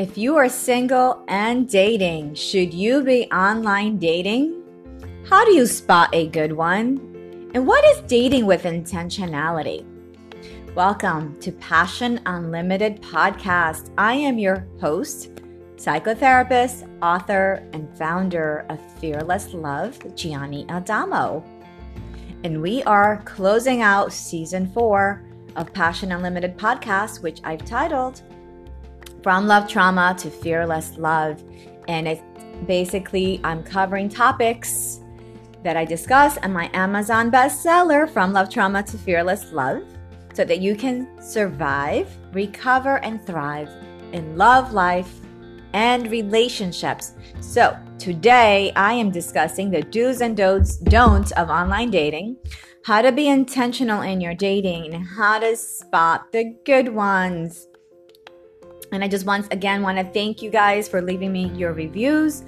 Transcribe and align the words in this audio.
If 0.00 0.16
you 0.16 0.36
are 0.36 0.48
single 0.48 1.22
and 1.28 1.68
dating, 1.68 2.34
should 2.34 2.72
you 2.72 3.04
be 3.04 3.26
online 3.30 3.98
dating? 3.98 4.62
How 5.28 5.44
do 5.44 5.52
you 5.52 5.66
spot 5.66 6.08
a 6.14 6.28
good 6.28 6.54
one? 6.54 7.50
And 7.52 7.66
what 7.66 7.84
is 7.84 8.00
dating 8.08 8.46
with 8.46 8.62
intentionality? 8.62 9.84
Welcome 10.74 11.38
to 11.40 11.52
Passion 11.52 12.18
Unlimited 12.24 13.02
Podcast. 13.02 13.90
I 13.98 14.14
am 14.14 14.38
your 14.38 14.66
host, 14.80 15.34
psychotherapist, 15.76 16.88
author, 17.02 17.62
and 17.74 17.86
founder 17.98 18.64
of 18.70 18.80
Fearless 19.00 19.52
Love, 19.52 19.98
Jianny 20.14 20.64
Adamo. 20.70 21.44
And 22.42 22.62
we 22.62 22.82
are 22.84 23.20
closing 23.26 23.82
out 23.82 24.14
season 24.14 24.66
four 24.72 25.26
of 25.56 25.74
Passion 25.74 26.12
Unlimited 26.12 26.56
Podcast, 26.56 27.22
which 27.22 27.42
I've 27.44 27.66
titled 27.66 28.22
from 29.22 29.46
love 29.46 29.68
trauma 29.68 30.14
to 30.18 30.30
fearless 30.30 30.96
love. 30.96 31.42
And 31.88 32.08
it's 32.08 32.22
basically, 32.66 33.40
I'm 33.44 33.62
covering 33.62 34.08
topics 34.08 35.00
that 35.62 35.76
I 35.76 35.84
discuss 35.84 36.36
in 36.38 36.52
my 36.52 36.70
Amazon 36.72 37.30
bestseller, 37.30 38.08
From 38.08 38.32
Love 38.32 38.48
Trauma 38.48 38.82
to 38.84 38.98
Fearless 38.98 39.52
Love, 39.52 39.82
so 40.32 40.44
that 40.44 40.60
you 40.60 40.74
can 40.74 41.20
survive, 41.20 42.08
recover, 42.32 42.98
and 42.98 43.24
thrive 43.26 43.68
in 44.12 44.36
love, 44.36 44.72
life, 44.72 45.20
and 45.72 46.10
relationships. 46.10 47.12
So, 47.40 47.76
today 47.98 48.72
I 48.74 48.94
am 48.94 49.10
discussing 49.10 49.70
the 49.70 49.82
do's 49.82 50.20
and 50.20 50.36
don'ts, 50.36 50.78
don'ts 50.78 51.32
of 51.32 51.50
online 51.50 51.90
dating, 51.90 52.36
how 52.84 53.02
to 53.02 53.12
be 53.12 53.28
intentional 53.28 54.02
in 54.02 54.20
your 54.20 54.34
dating, 54.34 54.94
and 54.94 55.06
how 55.06 55.38
to 55.38 55.56
spot 55.56 56.32
the 56.32 56.56
good 56.64 56.88
ones. 56.88 57.68
And 58.92 59.04
I 59.04 59.08
just 59.08 59.24
once 59.24 59.46
again 59.50 59.82
want 59.82 59.98
to 59.98 60.04
thank 60.04 60.42
you 60.42 60.50
guys 60.50 60.88
for 60.88 61.00
leaving 61.00 61.32
me 61.32 61.48
your 61.50 61.72
reviews 61.72 62.42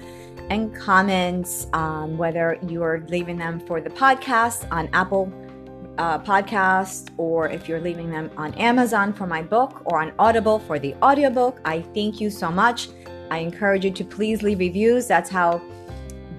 and 0.49 0.75
comments, 0.75 1.67
um, 1.73 2.17
whether 2.17 2.59
you 2.67 2.83
are 2.83 3.05
leaving 3.07 3.37
them 3.37 3.59
for 3.61 3.79
the 3.79 3.89
podcast 3.89 4.69
on 4.71 4.89
Apple 4.93 5.31
uh, 5.97 6.19
Podcast 6.19 7.09
or 7.17 7.47
if 7.49 7.69
you're 7.69 7.79
leaving 7.79 8.09
them 8.09 8.29
on 8.35 8.53
Amazon 8.55 9.13
for 9.13 9.27
my 9.27 9.41
book 9.41 9.81
or 9.85 10.01
on 10.01 10.11
Audible 10.19 10.59
for 10.59 10.79
the 10.79 10.95
audiobook. 10.95 11.59
I 11.65 11.81
thank 11.93 12.19
you 12.19 12.29
so 12.29 12.51
much. 12.51 12.89
I 13.29 13.37
encourage 13.37 13.85
you 13.85 13.91
to 13.91 14.03
please 14.03 14.43
leave 14.43 14.59
reviews. 14.59 15.07
That's 15.07 15.29
how 15.29 15.61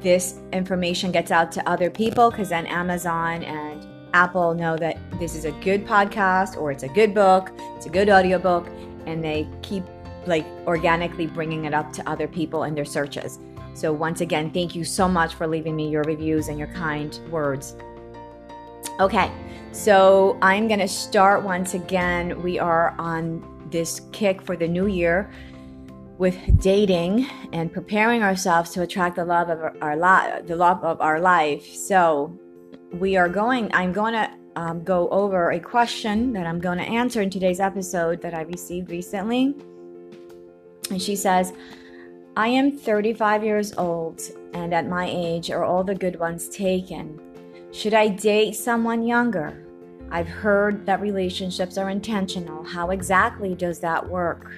this 0.01 0.41
information 0.53 1.13
gets 1.13 1.31
out 1.31 1.51
to 1.53 1.69
other 1.69 1.89
people 1.89 2.31
because 2.31 2.51
then 2.51 2.67
Amazon 2.67 3.43
and 3.45 3.87
Apple 4.13 4.55
know 4.55 4.77
that 4.77 4.99
this 5.19 5.35
is 5.35 5.45
a 5.45 5.53
good 5.53 5.87
podcast 5.87 6.57
or 6.57 6.71
it's 6.71 6.83
a 6.83 6.89
good 6.89 7.15
book, 7.15 7.53
it's 7.75 7.87
a 7.87 7.91
good 7.91 8.11
audiobook, 8.11 8.69
and 9.07 9.25
they 9.25 9.49
keep 9.63 9.85
like 10.27 10.47
organically 10.67 11.27
bringing 11.27 11.65
it 11.65 11.75
up 11.75 11.93
to 11.93 12.09
other 12.09 12.27
people 12.27 12.65
in 12.65 12.75
their 12.75 12.85
searches. 12.85 13.39
So, 13.75 13.93
once 13.93 14.21
again, 14.21 14.51
thank 14.51 14.75
you 14.75 14.85
so 14.85 15.09
much 15.09 15.35
for 15.35 15.47
leaving 15.47 15.75
me 15.75 15.89
your 15.89 16.05
reviews 16.05 16.49
and 16.49 16.59
your 16.59 16.69
kind 16.69 17.19
words. 17.31 17.77
Okay, 19.01 19.31
so 19.73 20.39
I'm 20.41 20.69
going 20.69 20.79
to 20.79 20.89
start 20.89 21.43
once 21.43 21.75
again. 21.75 22.41
We 22.43 22.59
are 22.61 22.95
on 22.99 23.69
this 23.71 24.01
kick 24.13 24.41
for 24.41 24.57
the 24.57 24.69
new 24.69 24.87
year 24.87 25.33
with 26.19 26.39
dating 26.61 27.27
and 27.53 27.73
preparing 27.73 28.23
ourselves 28.23 28.71
to 28.71 28.83
attract 28.83 29.17
the 29.17 29.25
love 29.25 29.49
of 29.49 29.61
our 29.83 29.97
life, 29.97 30.47
the 30.47 30.55
love 30.55 30.85
of 30.85 31.01
our 31.01 31.21
life. 31.21 31.67
So, 31.67 32.39
we 32.93 33.17
are 33.17 33.29
going, 33.29 33.71
I'm 33.75 33.93
going 33.93 34.13
to 34.13 34.31
um, 34.55 34.85
go 34.85 35.09
over 35.09 35.51
a 35.51 35.59
question 35.59 36.33
that 36.35 36.47
I'm 36.47 36.61
going 36.61 36.79
to 36.79 36.85
answer 36.85 37.21
in 37.21 37.31
today's 37.31 37.59
episode 37.59 38.23
that 38.23 38.35
I 38.35 38.43
received 38.43 38.91
recently. 38.91 39.57
And 40.91 41.01
she 41.01 41.17
says, 41.17 41.53
I 42.37 42.49
am 42.49 42.77
35 42.77 43.45
years 43.45 43.75
old, 43.77 44.21
and 44.55 44.75
at 44.75 44.89
my 44.89 45.09
age 45.09 45.51
are 45.51 45.65
all 45.65 45.85
the 45.85 45.95
good 45.95 46.19
ones 46.19 46.49
taken. 46.49 47.21
Should 47.73 47.95
I 47.95 48.09
date 48.09 48.57
someone 48.57 49.07
younger? 49.07 49.65
I've 50.11 50.29
heard 50.29 50.85
that 50.87 51.01
relationships 51.01 51.79
are 51.79 51.91
intentional. 51.91 52.63
How 52.63 52.91
exactly 52.91 53.55
does 53.55 53.79
that 53.81 54.09
work? 54.09 54.53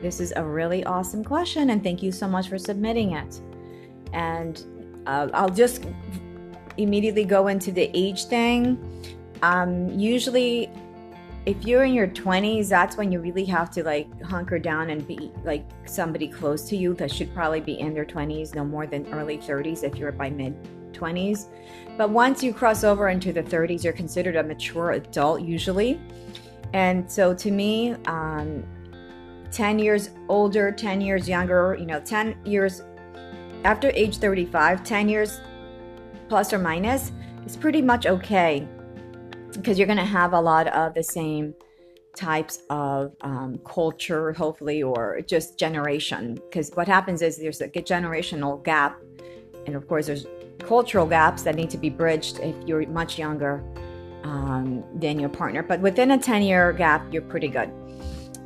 This 0.00 0.20
is 0.20 0.32
a 0.36 0.44
really 0.44 0.84
awesome 0.84 1.24
question, 1.24 1.70
and 1.70 1.82
thank 1.82 2.02
you 2.02 2.12
so 2.12 2.26
much 2.26 2.48
for 2.48 2.58
submitting 2.58 3.12
it. 3.12 3.40
And 4.12 4.64
uh, 5.06 5.28
I'll 5.34 5.50
just 5.50 5.84
immediately 6.76 7.24
go 7.24 7.48
into 7.48 7.72
the 7.72 7.90
age 7.94 8.24
thing. 8.24 8.78
Um, 9.42 9.88
usually, 9.98 10.70
if 11.46 11.64
you're 11.64 11.84
in 11.84 11.94
your 11.94 12.06
20s 12.06 12.68
that's 12.68 12.96
when 12.96 13.10
you 13.10 13.18
really 13.18 13.44
have 13.44 13.70
to 13.70 13.82
like 13.82 14.22
hunker 14.22 14.58
down 14.58 14.90
and 14.90 15.06
be 15.06 15.32
like 15.42 15.64
somebody 15.86 16.28
close 16.28 16.68
to 16.68 16.76
you 16.76 16.92
that 16.94 17.10
should 17.10 17.32
probably 17.34 17.60
be 17.60 17.80
in 17.80 17.94
their 17.94 18.04
20s 18.04 18.54
no 18.54 18.64
more 18.64 18.86
than 18.86 19.06
early 19.14 19.38
30s 19.38 19.82
if 19.82 19.96
you're 19.96 20.12
by 20.12 20.28
mid 20.28 20.54
20s 20.92 21.46
but 21.96 22.10
once 22.10 22.42
you 22.42 22.52
cross 22.52 22.84
over 22.84 23.08
into 23.08 23.32
the 23.32 23.42
30s 23.42 23.82
you're 23.84 23.92
considered 23.92 24.36
a 24.36 24.42
mature 24.42 24.92
adult 24.92 25.42
usually. 25.42 26.00
And 26.72 27.10
so 27.10 27.34
to 27.34 27.50
me 27.50 27.92
um, 28.06 28.62
10 29.50 29.78
years 29.78 30.10
older 30.28 30.70
10 30.70 31.00
years 31.00 31.28
younger 31.28 31.76
you 31.78 31.86
know 31.86 32.00
10 32.00 32.36
years 32.44 32.82
after 33.64 33.90
age 33.94 34.18
35 34.18 34.84
10 34.84 35.08
years 35.08 35.40
plus 36.28 36.52
or 36.52 36.58
minus 36.58 37.10
is 37.44 37.56
pretty 37.56 37.82
much 37.82 38.06
okay 38.06 38.68
because 39.52 39.78
you're 39.78 39.86
going 39.86 39.98
to 39.98 40.04
have 40.04 40.32
a 40.32 40.40
lot 40.40 40.66
of 40.68 40.94
the 40.94 41.02
same 41.02 41.54
types 42.16 42.62
of 42.70 43.14
um, 43.20 43.58
culture, 43.64 44.32
hopefully, 44.32 44.82
or 44.82 45.20
just 45.22 45.58
generation. 45.58 46.34
Because 46.34 46.70
what 46.74 46.88
happens 46.88 47.22
is 47.22 47.38
there's 47.38 47.60
a 47.60 47.68
generational 47.68 48.62
gap, 48.64 49.00
and 49.66 49.76
of 49.76 49.86
course, 49.88 50.06
there's 50.06 50.26
cultural 50.60 51.06
gaps 51.06 51.42
that 51.42 51.54
need 51.54 51.70
to 51.70 51.78
be 51.78 51.88
bridged 51.88 52.38
if 52.40 52.54
you're 52.66 52.86
much 52.88 53.18
younger 53.18 53.62
um, 54.24 54.84
than 54.94 55.18
your 55.18 55.28
partner. 55.28 55.62
But 55.62 55.80
within 55.80 56.10
a 56.12 56.18
10 56.18 56.42
year 56.42 56.72
gap, 56.72 57.12
you're 57.12 57.22
pretty 57.22 57.48
good. 57.48 57.70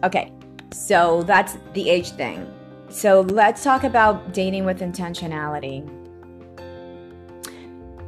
Okay, 0.04 0.32
so 0.72 1.22
that's 1.22 1.56
the 1.72 1.88
age 1.88 2.10
thing. 2.10 2.50
So 2.88 3.22
let's 3.22 3.64
talk 3.64 3.84
about 3.84 4.32
dating 4.32 4.64
with 4.64 4.80
intentionality. 4.80 5.88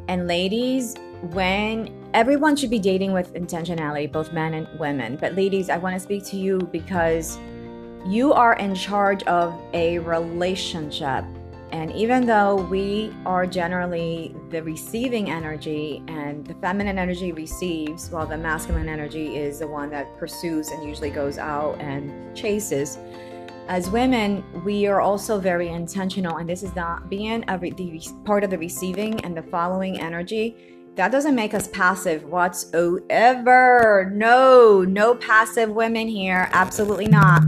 And 0.08 0.28
ladies, 0.28 0.94
when 1.22 2.08
everyone 2.14 2.56
should 2.56 2.70
be 2.70 2.78
dating 2.78 3.12
with 3.12 3.32
intentionality, 3.34 4.10
both 4.10 4.32
men 4.32 4.54
and 4.54 4.68
women. 4.78 5.16
But 5.16 5.34
ladies, 5.34 5.70
I 5.70 5.78
want 5.78 5.94
to 5.94 6.00
speak 6.00 6.24
to 6.26 6.36
you 6.36 6.58
because 6.72 7.38
you 8.06 8.32
are 8.32 8.54
in 8.54 8.74
charge 8.74 9.22
of 9.24 9.58
a 9.72 9.98
relationship. 10.00 11.24
And 11.72 11.92
even 11.92 12.26
though 12.26 12.56
we 12.70 13.12
are 13.26 13.44
generally 13.44 14.34
the 14.50 14.62
receiving 14.62 15.30
energy 15.30 16.02
and 16.06 16.46
the 16.46 16.54
feminine 16.54 16.98
energy 16.98 17.32
receives, 17.32 18.08
while 18.10 18.26
the 18.26 18.38
masculine 18.38 18.88
energy 18.88 19.36
is 19.36 19.58
the 19.58 19.66
one 19.66 19.90
that 19.90 20.16
pursues 20.18 20.68
and 20.68 20.88
usually 20.88 21.10
goes 21.10 21.38
out 21.38 21.80
and 21.80 22.36
chases, 22.36 22.98
as 23.68 23.90
women, 23.90 24.44
we 24.64 24.86
are 24.86 25.00
also 25.00 25.40
very 25.40 25.68
intentional, 25.68 26.36
and 26.36 26.48
this 26.48 26.62
is 26.62 26.74
not 26.76 27.10
being 27.10 27.44
a 27.48 27.58
re- 27.58 27.70
the 27.70 28.00
part 28.24 28.44
of 28.44 28.50
the 28.50 28.58
receiving 28.58 29.18
and 29.24 29.36
the 29.36 29.42
following 29.42 30.00
energy 30.00 30.75
that 30.96 31.12
doesn't 31.12 31.34
make 31.34 31.52
us 31.52 31.68
passive 31.68 32.24
whatsoever. 32.24 34.10
No, 34.14 34.82
no 34.82 35.14
passive 35.14 35.70
women 35.70 36.08
here. 36.08 36.48
Absolutely 36.52 37.06
not. 37.06 37.42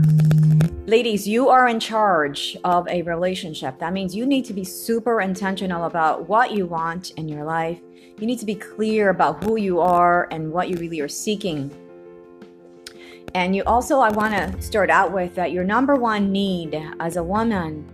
Ladies, 0.85 1.27
you 1.27 1.49
are 1.49 1.67
in 1.67 1.79
charge 1.79 2.55
of 2.63 2.87
a 2.87 3.01
relationship. 3.01 3.79
That 3.79 3.91
means 3.91 4.15
you 4.15 4.27
need 4.27 4.45
to 4.45 4.53
be 4.53 4.63
super 4.63 5.21
intentional 5.21 5.85
about 5.85 6.29
what 6.29 6.51
you 6.51 6.67
want 6.67 7.11
in 7.11 7.27
your 7.27 7.43
life. 7.43 7.79
You 8.19 8.27
need 8.27 8.39
to 8.39 8.45
be 8.45 8.55
clear 8.55 9.09
about 9.09 9.43
who 9.43 9.55
you 9.57 9.79
are 9.79 10.27
and 10.29 10.51
what 10.51 10.69
you 10.69 10.77
really 10.77 10.99
are 11.01 11.07
seeking. 11.07 11.71
And 13.33 13.55
you 13.55 13.63
also, 13.65 13.99
I 13.99 14.09
want 14.09 14.33
to 14.33 14.61
start 14.61 14.91
out 14.91 15.11
with 15.11 15.33
that 15.35 15.51
your 15.51 15.63
number 15.63 15.95
one 15.95 16.31
need 16.31 16.79
as 16.99 17.17
a 17.17 17.23
woman 17.23 17.87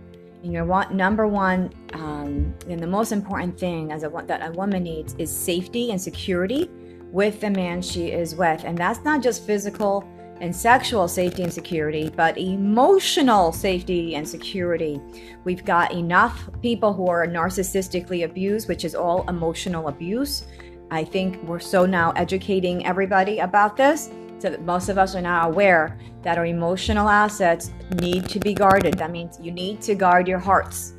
and 0.46 0.54
your 0.54 0.64
one, 0.64 0.96
number 0.96 1.26
one 1.26 1.72
um, 1.92 2.54
and 2.68 2.78
the 2.78 2.86
most 2.86 3.10
important 3.10 3.58
thing 3.58 3.90
as 3.90 4.04
a 4.04 4.24
that 4.26 4.46
a 4.46 4.52
woman 4.52 4.84
needs 4.84 5.14
is 5.18 5.30
safety 5.30 5.90
and 5.90 6.00
security 6.00 6.70
with 7.10 7.40
the 7.40 7.50
man 7.50 7.82
she 7.82 8.12
is 8.12 8.36
with, 8.36 8.64
and 8.64 8.78
that's 8.78 9.02
not 9.04 9.22
just 9.22 9.44
physical 9.44 10.08
and 10.40 10.54
sexual 10.54 11.08
safety 11.08 11.42
and 11.42 11.52
security, 11.52 12.10
but 12.14 12.36
emotional 12.38 13.52
safety 13.52 14.14
and 14.14 14.28
security. 14.28 15.00
We've 15.44 15.64
got 15.64 15.92
enough 15.92 16.48
people 16.62 16.92
who 16.92 17.08
are 17.08 17.26
narcissistically 17.26 18.24
abused, 18.24 18.68
which 18.68 18.84
is 18.84 18.94
all 18.94 19.28
emotional 19.28 19.88
abuse. 19.88 20.44
I 20.90 21.02
think 21.04 21.42
we're 21.42 21.58
so 21.58 21.86
now 21.86 22.12
educating 22.12 22.86
everybody 22.86 23.40
about 23.40 23.76
this 23.76 24.10
so 24.38 24.50
that 24.50 24.62
most 24.62 24.88
of 24.88 24.98
us 24.98 25.14
are 25.14 25.22
now 25.22 25.48
aware 25.48 25.98
that 26.22 26.38
our 26.38 26.46
emotional 26.46 27.08
assets 27.08 27.70
need 28.00 28.28
to 28.28 28.38
be 28.38 28.52
guarded. 28.52 28.94
That 28.94 29.10
means 29.10 29.38
you 29.40 29.52
need 29.52 29.80
to 29.82 29.94
guard 29.94 30.28
your 30.28 30.38
hearts, 30.38 30.94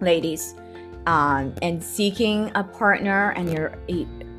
ladies. 0.00 0.54
Um, 1.06 1.54
and 1.62 1.82
seeking 1.82 2.50
a 2.54 2.62
partner, 2.62 3.30
and 3.30 3.50
you're 3.50 3.72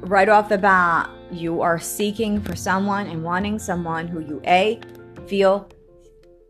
right 0.02 0.30
off 0.30 0.50
the 0.50 0.58
bat, 0.58 1.10
you 1.32 1.62
are 1.62 1.80
seeking 1.80 2.42
for 2.42 2.56
someone 2.56 3.08
and 3.08 3.24
wanting 3.24 3.60
someone 3.60 4.08
who 4.08 4.20
you 4.20 4.42
a 4.46 4.80
feel 5.28 5.70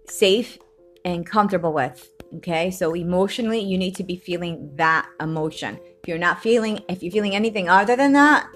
safe 0.07 0.57
and 1.05 1.25
comfortable 1.25 1.73
with. 1.73 2.09
Okay, 2.37 2.69
so 2.69 2.93
emotionally, 2.93 3.59
you 3.59 3.77
need 3.77 3.95
to 3.95 4.03
be 4.03 4.15
feeling 4.15 4.71
that 4.75 5.07
emotion. 5.19 5.79
If 6.01 6.07
you're 6.07 6.17
not 6.17 6.41
feeling, 6.41 6.79
if 6.87 7.01
you're 7.01 7.11
feeling 7.11 7.35
anything 7.35 7.69
other 7.69 7.95
than 7.95 8.13
that, 8.13 8.47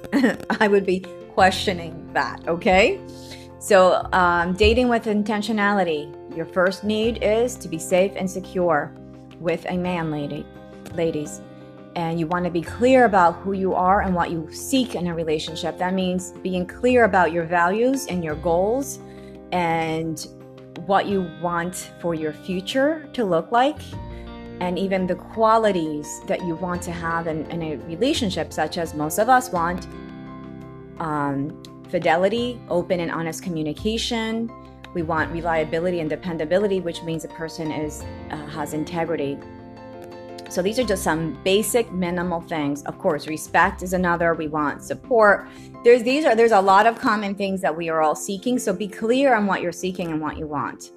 I 0.59 0.67
would 0.67 0.85
be 0.85 1.03
questioning 1.33 2.11
that. 2.13 2.47
Okay, 2.47 2.99
so 3.59 4.07
um, 4.13 4.53
dating 4.53 4.89
with 4.89 5.05
intentionality. 5.05 6.11
Your 6.35 6.45
first 6.45 6.83
need 6.83 7.23
is 7.23 7.55
to 7.55 7.67
be 7.67 7.77
safe 7.77 8.11
and 8.15 8.29
secure 8.29 8.93
with 9.39 9.65
a 9.69 9.77
man, 9.77 10.11
lady, 10.11 10.45
ladies. 10.95 11.41
And 11.95 12.19
you 12.19 12.25
want 12.25 12.43
to 12.45 12.51
be 12.51 12.61
clear 12.61 13.05
about 13.05 13.35
who 13.35 13.53
you 13.53 13.73
are 13.75 14.01
and 14.01 14.15
what 14.15 14.31
you 14.31 14.51
seek 14.51 14.95
in 14.95 15.07
a 15.07 15.13
relationship. 15.13 15.77
That 15.77 15.93
means 15.93 16.31
being 16.41 16.65
clear 16.65 17.03
about 17.03 17.31
your 17.31 17.45
values 17.45 18.07
and 18.07 18.23
your 18.23 18.35
goals 18.35 18.99
and 19.51 20.25
what 20.85 21.05
you 21.05 21.29
want 21.39 21.91
for 22.01 22.15
your 22.15 22.33
future 22.33 23.07
to 23.13 23.23
look 23.23 23.51
like 23.51 23.77
and 24.59 24.79
even 24.79 25.05
the 25.05 25.15
qualities 25.15 26.21
that 26.27 26.41
you 26.45 26.55
want 26.55 26.81
to 26.81 26.91
have 26.91 27.27
in, 27.27 27.45
in 27.51 27.61
a 27.61 27.75
relationship, 27.85 28.53
such 28.53 28.77
as 28.77 28.93
most 28.93 29.19
of 29.19 29.29
us 29.29 29.51
want 29.51 29.87
um, 30.99 31.61
fidelity, 31.89 32.59
open 32.69 32.99
and 32.99 33.11
honest 33.11 33.43
communication. 33.43 34.51
We 34.93 35.01
want 35.01 35.31
reliability 35.31 35.99
and 35.99 36.09
dependability, 36.09 36.79
which 36.79 37.03
means 37.03 37.23
a 37.23 37.27
person 37.29 37.71
is 37.71 38.03
uh, 38.31 38.37
has 38.47 38.73
integrity. 38.73 39.37
So 40.49 40.61
these 40.61 40.77
are 40.77 40.83
just 40.83 41.03
some 41.03 41.41
basic 41.43 41.91
minimal 41.91 42.41
things. 42.41 42.83
Of 42.83 42.99
course, 42.99 43.27
respect 43.27 43.81
is 43.81 43.93
another. 43.93 44.35
We 44.35 44.47
want 44.47 44.83
support. 44.83 45.47
There's 45.83 46.03
these 46.03 46.25
are 46.25 46.35
there's 46.35 46.51
a 46.51 46.61
lot 46.61 46.85
of 46.85 46.99
common 46.99 47.35
things 47.35 47.61
that 47.61 47.75
we 47.75 47.89
are 47.89 48.01
all 48.01 48.15
seeking. 48.15 48.59
So 48.59 48.71
be 48.73 48.87
clear 48.87 49.35
on 49.35 49.47
what 49.47 49.61
you're 49.61 49.71
seeking 49.71 50.11
and 50.11 50.21
what 50.21 50.37
you 50.37 50.47
want. 50.47 50.91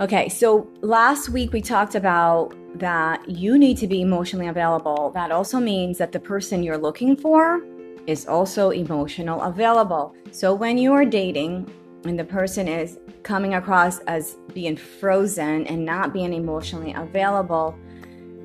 Okay, 0.00 0.28
so 0.28 0.68
last 0.82 1.30
week 1.30 1.52
we 1.52 1.62
talked 1.62 1.94
about 1.94 2.54
that 2.78 3.26
you 3.28 3.58
need 3.58 3.78
to 3.78 3.86
be 3.86 4.02
emotionally 4.02 4.48
available. 4.48 5.10
That 5.12 5.30
also 5.30 5.58
means 5.58 5.96
that 5.98 6.12
the 6.12 6.20
person 6.20 6.62
you're 6.62 6.76
looking 6.76 7.16
for 7.16 7.62
is 8.06 8.26
also 8.26 8.70
emotional 8.70 9.42
available. 9.42 10.14
So 10.30 10.54
when 10.54 10.78
you 10.78 10.92
are 10.92 11.04
dating 11.04 11.70
and 12.04 12.18
the 12.18 12.24
person 12.24 12.68
is 12.68 12.98
coming 13.22 13.54
across 13.54 13.98
as 14.00 14.36
being 14.54 14.76
frozen 14.76 15.66
and 15.66 15.84
not 15.84 16.12
being 16.12 16.32
emotionally 16.32 16.92
available, 16.92 17.76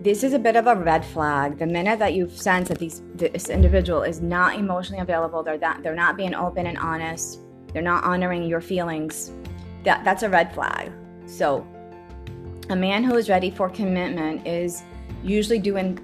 this 0.02 0.24
is 0.24 0.34
a 0.34 0.40
bit 0.40 0.56
of 0.56 0.66
a 0.66 0.76
red 0.76 1.06
flag. 1.06 1.60
The 1.60 1.68
minute 1.68 2.00
that 2.00 2.14
you 2.14 2.28
sense 2.28 2.70
that 2.70 2.80
these, 2.80 3.04
this 3.14 3.50
individual 3.50 4.02
is 4.02 4.20
not 4.20 4.56
emotionally 4.56 5.02
available, 5.02 5.44
they're 5.44 5.60
that 5.60 5.84
they're 5.84 5.96
not 5.96 6.18
being 6.18 6.34
open 6.34 6.66
and 6.66 6.78
honest, 6.80 7.40
they're 7.72 7.84
not 7.84 8.04
honoring 8.04 8.44
your 8.44 8.62
feelings, 8.62 9.32
that 9.84 10.04
that's 10.04 10.24
a 10.24 10.30
red 10.30 10.54
flag. 10.56 10.92
So, 11.28 11.68
a 12.70 12.76
man 12.76 13.04
who 13.04 13.16
is 13.16 13.30
ready 13.30 13.52
for 13.52 13.70
commitment 13.70 14.48
is 14.48 14.82
usually 15.24 15.60
doing 15.60 16.00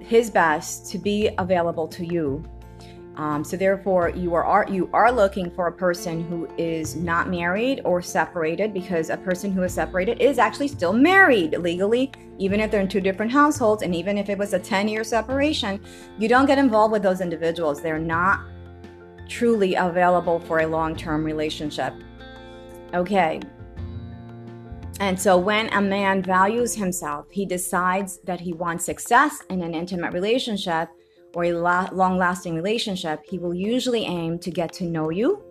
his 0.00 0.28
best 0.28 0.90
to 0.90 0.98
be 0.98 1.30
available 1.38 1.86
to 1.86 2.04
you 2.04 2.42
um, 3.20 3.44
so 3.44 3.54
therefore, 3.54 4.08
you 4.08 4.34
are 4.34 4.66
you 4.70 4.88
are 4.94 5.12
looking 5.12 5.50
for 5.50 5.66
a 5.66 5.72
person 5.72 6.26
who 6.26 6.48
is 6.56 6.96
not 6.96 7.28
married 7.28 7.82
or 7.84 8.00
separated, 8.00 8.72
because 8.72 9.10
a 9.10 9.18
person 9.18 9.52
who 9.52 9.62
is 9.62 9.74
separated 9.74 10.22
is 10.22 10.38
actually 10.38 10.68
still 10.68 10.94
married 10.94 11.54
legally, 11.58 12.10
even 12.38 12.60
if 12.60 12.70
they're 12.70 12.80
in 12.80 12.88
two 12.88 12.98
different 12.98 13.30
households, 13.30 13.82
and 13.82 13.94
even 13.94 14.16
if 14.16 14.30
it 14.30 14.38
was 14.38 14.54
a 14.54 14.58
10-year 14.58 15.04
separation, 15.04 15.78
you 16.18 16.28
don't 16.28 16.46
get 16.46 16.56
involved 16.56 16.92
with 16.92 17.02
those 17.02 17.20
individuals. 17.20 17.82
They're 17.82 17.98
not 17.98 18.40
truly 19.28 19.74
available 19.74 20.40
for 20.40 20.60
a 20.60 20.66
long-term 20.66 21.22
relationship. 21.22 21.92
Okay. 22.94 23.38
And 24.98 25.20
so 25.20 25.36
when 25.36 25.70
a 25.74 25.82
man 25.82 26.22
values 26.22 26.74
himself, 26.74 27.26
he 27.30 27.44
decides 27.44 28.18
that 28.24 28.40
he 28.40 28.54
wants 28.54 28.86
success 28.86 29.42
in 29.50 29.60
an 29.60 29.74
intimate 29.74 30.14
relationship 30.14 30.88
or 31.34 31.44
a 31.44 31.52
la- 31.52 31.88
long 31.92 32.18
lasting 32.18 32.54
relationship, 32.54 33.20
he 33.28 33.38
will 33.38 33.54
usually 33.54 34.04
aim 34.04 34.38
to 34.38 34.50
get 34.50 34.72
to 34.74 34.84
know 34.84 35.10
you 35.10 35.42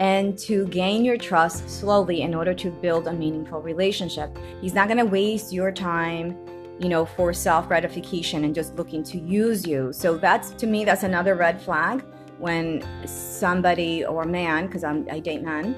and 0.00 0.38
to 0.38 0.66
gain 0.68 1.04
your 1.04 1.16
trust 1.16 1.68
slowly 1.68 2.22
in 2.22 2.34
order 2.34 2.54
to 2.54 2.70
build 2.70 3.08
a 3.08 3.12
meaningful 3.12 3.60
relationship. 3.60 4.36
He's 4.60 4.74
not 4.74 4.88
going 4.88 4.98
to 4.98 5.04
waste 5.04 5.52
your 5.52 5.72
time, 5.72 6.36
you 6.78 6.88
know, 6.88 7.04
for 7.04 7.32
self 7.32 7.68
gratification 7.68 8.44
and 8.44 8.54
just 8.54 8.76
looking 8.76 9.02
to 9.04 9.18
use 9.18 9.66
you. 9.66 9.92
So 9.92 10.16
that's 10.16 10.50
to 10.50 10.66
me 10.66 10.84
that's 10.84 11.02
another 11.02 11.34
red 11.34 11.60
flag 11.60 12.04
when 12.38 12.84
somebody 13.06 14.04
or 14.04 14.24
man, 14.24 14.66
because 14.66 14.84
I 14.84 15.18
date 15.18 15.42
men, 15.42 15.74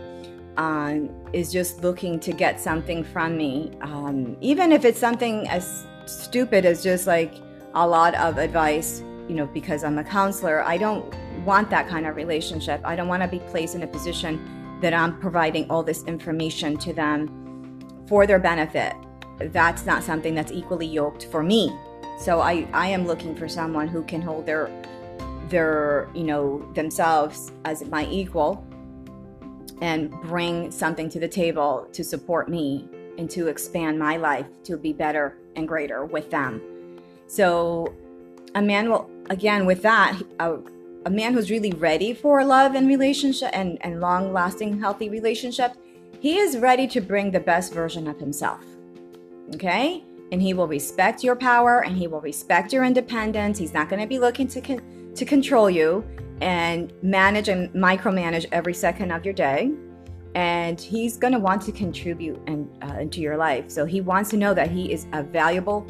um, 0.58 1.08
is 1.32 1.50
just 1.50 1.82
looking 1.82 2.20
to 2.20 2.32
get 2.32 2.61
something 2.61 3.02
from 3.02 3.37
me, 3.37 3.73
um, 3.81 4.37
even 4.43 4.73
if 4.73 4.84
it's 4.84 4.99
something 4.99 5.49
as 5.49 5.87
stupid 6.05 6.66
as 6.66 6.82
just 6.82 7.06
like 7.06 7.34
a 7.75 7.87
lot 7.87 8.14
of 8.16 8.37
advice 8.37 9.02
you 9.31 9.37
know, 9.37 9.47
because 9.47 9.85
I'm 9.85 9.97
a 9.99 10.03
counselor, 10.03 10.65
I 10.65 10.77
don't 10.77 11.15
want 11.44 11.71
that 11.71 11.87
kind 11.88 12.05
of 12.05 12.17
relationship. 12.17 12.81
I 12.85 12.97
don't 12.97 13.06
want 13.06 13.23
to 13.23 13.29
be 13.29 13.38
placed 13.38 13.77
in 13.77 13.85
a 13.85 13.87
position 13.87 14.79
that 14.81 14.93
I'm 14.93 15.21
providing 15.21 15.71
all 15.71 15.85
this 15.85 16.03
information 16.03 16.77
to 16.79 16.93
them 16.93 17.79
for 18.09 18.27
their 18.27 18.41
benefit. 18.41 18.93
That's 19.38 19.87
not 19.87 20.03
something 20.03 20.35
that's 20.35 20.50
equally 20.50 20.88
yoked 20.88 21.27
for 21.27 21.44
me. 21.44 21.73
So 22.19 22.41
I, 22.41 22.67
I 22.73 22.88
am 22.88 23.06
looking 23.06 23.37
for 23.37 23.49
someone 23.49 23.87
who 23.87 24.03
can 24.03 24.21
hold 24.21 24.47
their 24.47 24.69
their, 25.49 26.09
you 26.12 26.25
know, 26.25 26.69
themselves 26.75 27.53
as 27.65 27.85
my 27.85 28.06
equal 28.06 28.65
and 29.81 30.11
bring 30.23 30.73
something 30.73 31.09
to 31.09 31.21
the 31.21 31.29
table 31.29 31.88
to 31.93 32.03
support 32.03 32.49
me 32.49 32.88
and 33.17 33.31
to 33.31 33.47
expand 33.47 33.97
my 33.99 34.17
life 34.17 34.47
to 34.65 34.76
be 34.76 34.93
better 34.93 35.38
and 35.55 35.69
greater 35.69 36.05
with 36.05 36.31
them. 36.31 36.61
So 37.26 37.94
a 38.55 38.62
man 38.62 38.91
will 38.91 39.09
again 39.31 39.65
with 39.65 39.81
that 39.82 40.21
a, 40.41 40.59
a 41.06 41.11
man 41.11 41.32
who's 41.32 41.50
really 41.50 41.73
ready 41.73 42.12
for 42.12 42.44
love 42.44 42.75
and 42.75 42.87
relationship 42.87 43.49
and, 43.55 43.79
and 43.81 44.00
long 44.00 44.32
lasting 44.32 44.79
healthy 44.79 45.09
relationship 45.09 45.73
he 46.21 46.38
is 46.38 46.59
ready 46.59 46.87
to 46.87 47.00
bring 47.00 47.31
the 47.31 47.41
best 47.41 47.73
version 47.73 48.06
of 48.06 48.21
himself 48.21 48.62
okay? 49.55 50.05
And 50.32 50.41
he 50.41 50.55
will 50.55 50.69
respect 50.69 51.25
your 51.25 51.37
power 51.37 51.85
and 51.85 51.97
he 51.97 52.06
will 52.06 52.21
respect 52.21 52.73
your 52.73 52.85
independence. 52.85 53.59
He's 53.59 53.75
not 53.75 53.88
going 53.88 54.00
to 54.00 54.06
be 54.06 54.19
looking 54.19 54.47
to 54.49 54.61
con- 54.61 55.12
to 55.15 55.25
control 55.25 55.69
you 55.69 56.05
and 56.41 56.93
manage 57.03 57.49
and 57.49 57.69
micromanage 57.71 58.47
every 58.52 58.75
second 58.75 59.11
of 59.11 59.25
your 59.25 59.35
day. 59.35 59.73
And 60.37 60.81
he's 60.81 61.16
going 61.16 61.33
to 61.33 61.40
want 61.40 61.62
to 61.62 61.73
contribute 61.73 62.40
and 62.47 62.71
uh, 62.83 62.99
into 63.00 63.21
your 63.21 63.37
life. 63.37 63.69
So 63.69 63.85
he 63.85 64.00
wants 64.00 64.31
to 64.31 64.37
know 64.37 64.54
that 64.54 64.71
he 64.71 64.93
is 64.93 65.07
a 65.12 65.25
valuable 65.25 65.85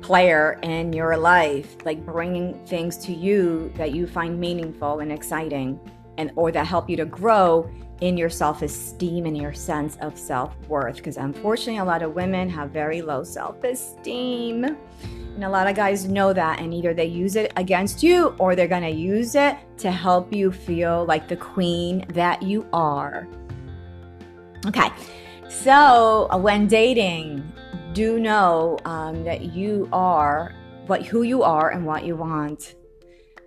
player 0.00 0.58
in 0.62 0.92
your 0.92 1.16
life, 1.16 1.76
like 1.84 2.04
bringing 2.04 2.54
things 2.66 2.96
to 2.98 3.12
you 3.12 3.72
that 3.76 3.92
you 3.92 4.06
find 4.06 4.38
meaningful 4.38 5.00
and 5.00 5.12
exciting 5.12 5.78
and 6.18 6.30
or 6.36 6.50
that 6.52 6.66
help 6.66 6.88
you 6.88 6.96
to 6.96 7.04
grow 7.04 7.70
in 8.00 8.16
your 8.16 8.28
self-esteem 8.28 9.26
and 9.26 9.36
your 9.36 9.52
sense 9.52 9.96
of 10.00 10.18
self-worth. 10.18 10.96
Because 10.96 11.16
unfortunately 11.16 11.78
a 11.78 11.84
lot 11.84 12.02
of 12.02 12.14
women 12.14 12.48
have 12.48 12.70
very 12.70 13.02
low 13.02 13.24
self-esteem. 13.24 14.64
And 14.64 15.44
a 15.44 15.48
lot 15.48 15.66
of 15.66 15.76
guys 15.76 16.06
know 16.06 16.32
that 16.32 16.60
and 16.60 16.72
either 16.72 16.94
they 16.94 17.06
use 17.06 17.36
it 17.36 17.52
against 17.56 18.02
you 18.02 18.34
or 18.38 18.54
they're 18.54 18.68
going 18.68 18.82
to 18.82 18.90
use 18.90 19.34
it 19.34 19.56
to 19.78 19.90
help 19.90 20.32
you 20.32 20.50
feel 20.50 21.04
like 21.06 21.28
the 21.28 21.36
queen 21.36 22.04
that 22.08 22.42
you 22.42 22.66
are. 22.72 23.26
Okay 24.66 24.88
so 25.48 26.28
when 26.38 26.66
dating 26.66 27.52
do 27.96 28.18
know 28.20 28.78
um, 28.84 29.24
that 29.24 29.54
you 29.54 29.88
are 29.90 30.54
what 30.86 31.06
who 31.06 31.22
you 31.22 31.42
are 31.42 31.70
and 31.70 31.86
what 31.86 32.04
you 32.04 32.14
want. 32.14 32.74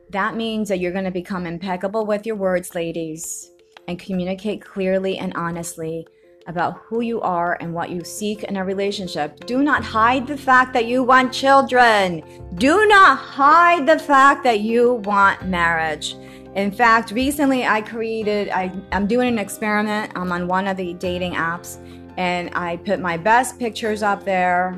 That 0.10 0.36
means 0.36 0.70
that 0.70 0.80
you're 0.80 0.92
going 0.92 1.06
to 1.06 1.12
become 1.12 1.46
impeccable 1.46 2.08
with 2.08 2.26
your 2.26 2.36
words, 2.36 2.74
ladies, 2.74 3.52
and 3.88 4.00
communicate 4.00 4.60
clearly 4.60 5.20
and 5.20 5.34
honestly 5.36 6.08
about 6.48 6.80
who 6.80 7.02
you 7.02 7.22
are 7.22 7.60
and 7.62 7.76
what 7.76 7.92
you 7.92 8.04
seek 8.04 8.44
in 8.44 8.58
a 8.58 8.66
relationship. 8.66 9.46
Do 9.46 9.62
not 9.62 9.84
hide 9.84 10.26
the 10.26 10.36
fact 10.36 10.74
that 10.74 10.88
you 10.88 11.04
want 11.04 11.32
children. 11.32 12.24
Do 12.56 12.88
not 12.88 13.20
hide 13.20 13.86
the 13.86 14.00
fact 14.00 14.44
that 14.46 14.62
you 14.62 14.96
want 15.06 15.46
marriage. 15.46 16.16
In 16.56 16.72
fact, 16.72 17.12
recently 17.12 17.66
I 17.66 17.82
created, 17.82 18.50
I, 18.50 18.74
am 18.92 19.06
doing 19.06 19.28
an 19.28 19.38
experiment. 19.38 20.12
I'm 20.16 20.32
on 20.32 20.48
one 20.48 20.68
of 20.68 20.76
the 20.76 20.96
dating 20.96 21.34
apps 21.34 21.78
and 22.20 22.50
I 22.54 22.76
put 22.76 23.00
my 23.00 23.16
best 23.16 23.58
pictures 23.58 24.04
up 24.04 24.26
there 24.26 24.78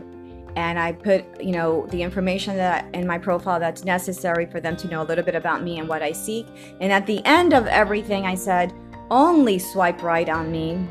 and 0.55 0.77
I 0.77 0.91
put, 0.91 1.41
you 1.41 1.53
know, 1.53 1.87
the 1.87 2.03
information 2.03 2.55
that 2.57 2.93
in 2.93 3.07
my 3.07 3.17
profile 3.17 3.59
that's 3.59 3.83
necessary 3.83 4.45
for 4.45 4.59
them 4.59 4.77
to 4.77 4.87
know 4.87 5.01
a 5.01 5.05
little 5.05 5.23
bit 5.23 5.33
about 5.33 5.63
me 5.63 5.79
and 5.79 5.89
what 5.89 6.03
I 6.03 6.11
seek. 6.11 6.45
And 6.79 6.91
at 6.91 7.07
the 7.07 7.25
end 7.25 7.53
of 7.53 7.65
everything, 7.65 8.27
I 8.27 8.35
said, 8.35 8.71
only 9.09 9.57
swipe 9.57 10.03
right 10.03 10.29
on 10.29 10.51
me 10.51 10.85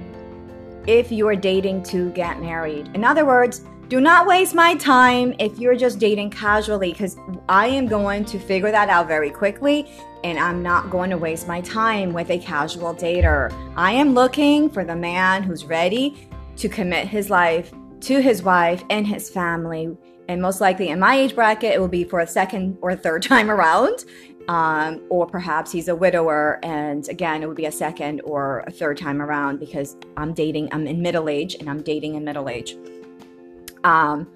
if 0.89 1.13
you 1.13 1.29
are 1.29 1.37
dating 1.37 1.85
to 1.85 2.11
get 2.11 2.41
married. 2.41 2.91
In 2.95 3.05
other 3.05 3.25
words, 3.25 3.63
do 3.87 4.01
not 4.01 4.27
waste 4.27 4.55
my 4.55 4.75
time 4.75 5.35
if 5.39 5.57
you're 5.59 5.77
just 5.77 6.01
dating 6.01 6.31
casually 6.31 6.91
because 6.91 7.17
I 7.49 7.69
am 7.69 7.87
going 7.87 8.25
to 8.25 8.41
figure 8.41 8.73
that 8.73 8.89
out 8.89 9.07
very 9.07 9.31
quickly 9.31 9.89
and 10.25 10.39
I'm 10.39 10.63
not 10.63 10.91
going 10.91 11.11
to 11.11 11.19
waste 11.19 11.47
my 11.47 11.61
time 11.61 12.13
with 12.13 12.31
a 12.31 12.39
casual 12.39 12.95
dater. 12.95 13.53
I 13.77 13.93
am 13.93 14.15
looking 14.15 14.69
for 14.69 14.85
the 14.85 14.97
man 14.97 15.43
who's 15.45 15.65
ready 15.65 16.29
to 16.61 16.69
commit 16.69 17.09
his 17.09 17.31
life 17.31 17.73
to 18.01 18.21
his 18.21 18.43
wife 18.43 18.85
and 18.91 19.07
his 19.07 19.31
family. 19.31 19.97
And 20.29 20.41
most 20.41 20.61
likely 20.61 20.89
in 20.89 21.01
my 21.01 21.17
age 21.17 21.35
bracket, 21.35 21.75
it 21.75 21.81
will 21.81 21.89
be 21.89 22.05
for 22.05 22.21
a 22.21 22.27
second 22.27 22.79
or 22.83 22.95
third 22.95 23.23
time 23.33 23.51
around. 23.51 24.05
Um, 24.49 25.03
or 25.11 25.27
perhaps 25.27 25.71
he's 25.71 25.87
a 25.87 25.95
widower, 25.95 26.59
and 26.65 27.09
again, 27.09 27.43
it 27.43 27.47
would 27.47 27.59
be 27.59 27.67
a 27.67 27.73
second 27.73 28.21
or 28.25 28.65
a 28.67 28.71
third 28.73 28.97
time 28.97 29.23
around 29.23 29.61
because 29.61 29.97
I'm 30.17 30.33
dating, 30.33 30.71
I'm 30.73 30.89
in 30.89 31.01
middle 31.01 31.29
age 31.29 31.55
and 31.55 31.71
I'm 31.71 31.83
dating 31.83 32.17
in 32.17 32.25
middle 32.25 32.49
age. 32.49 32.75
Um, 33.85 34.29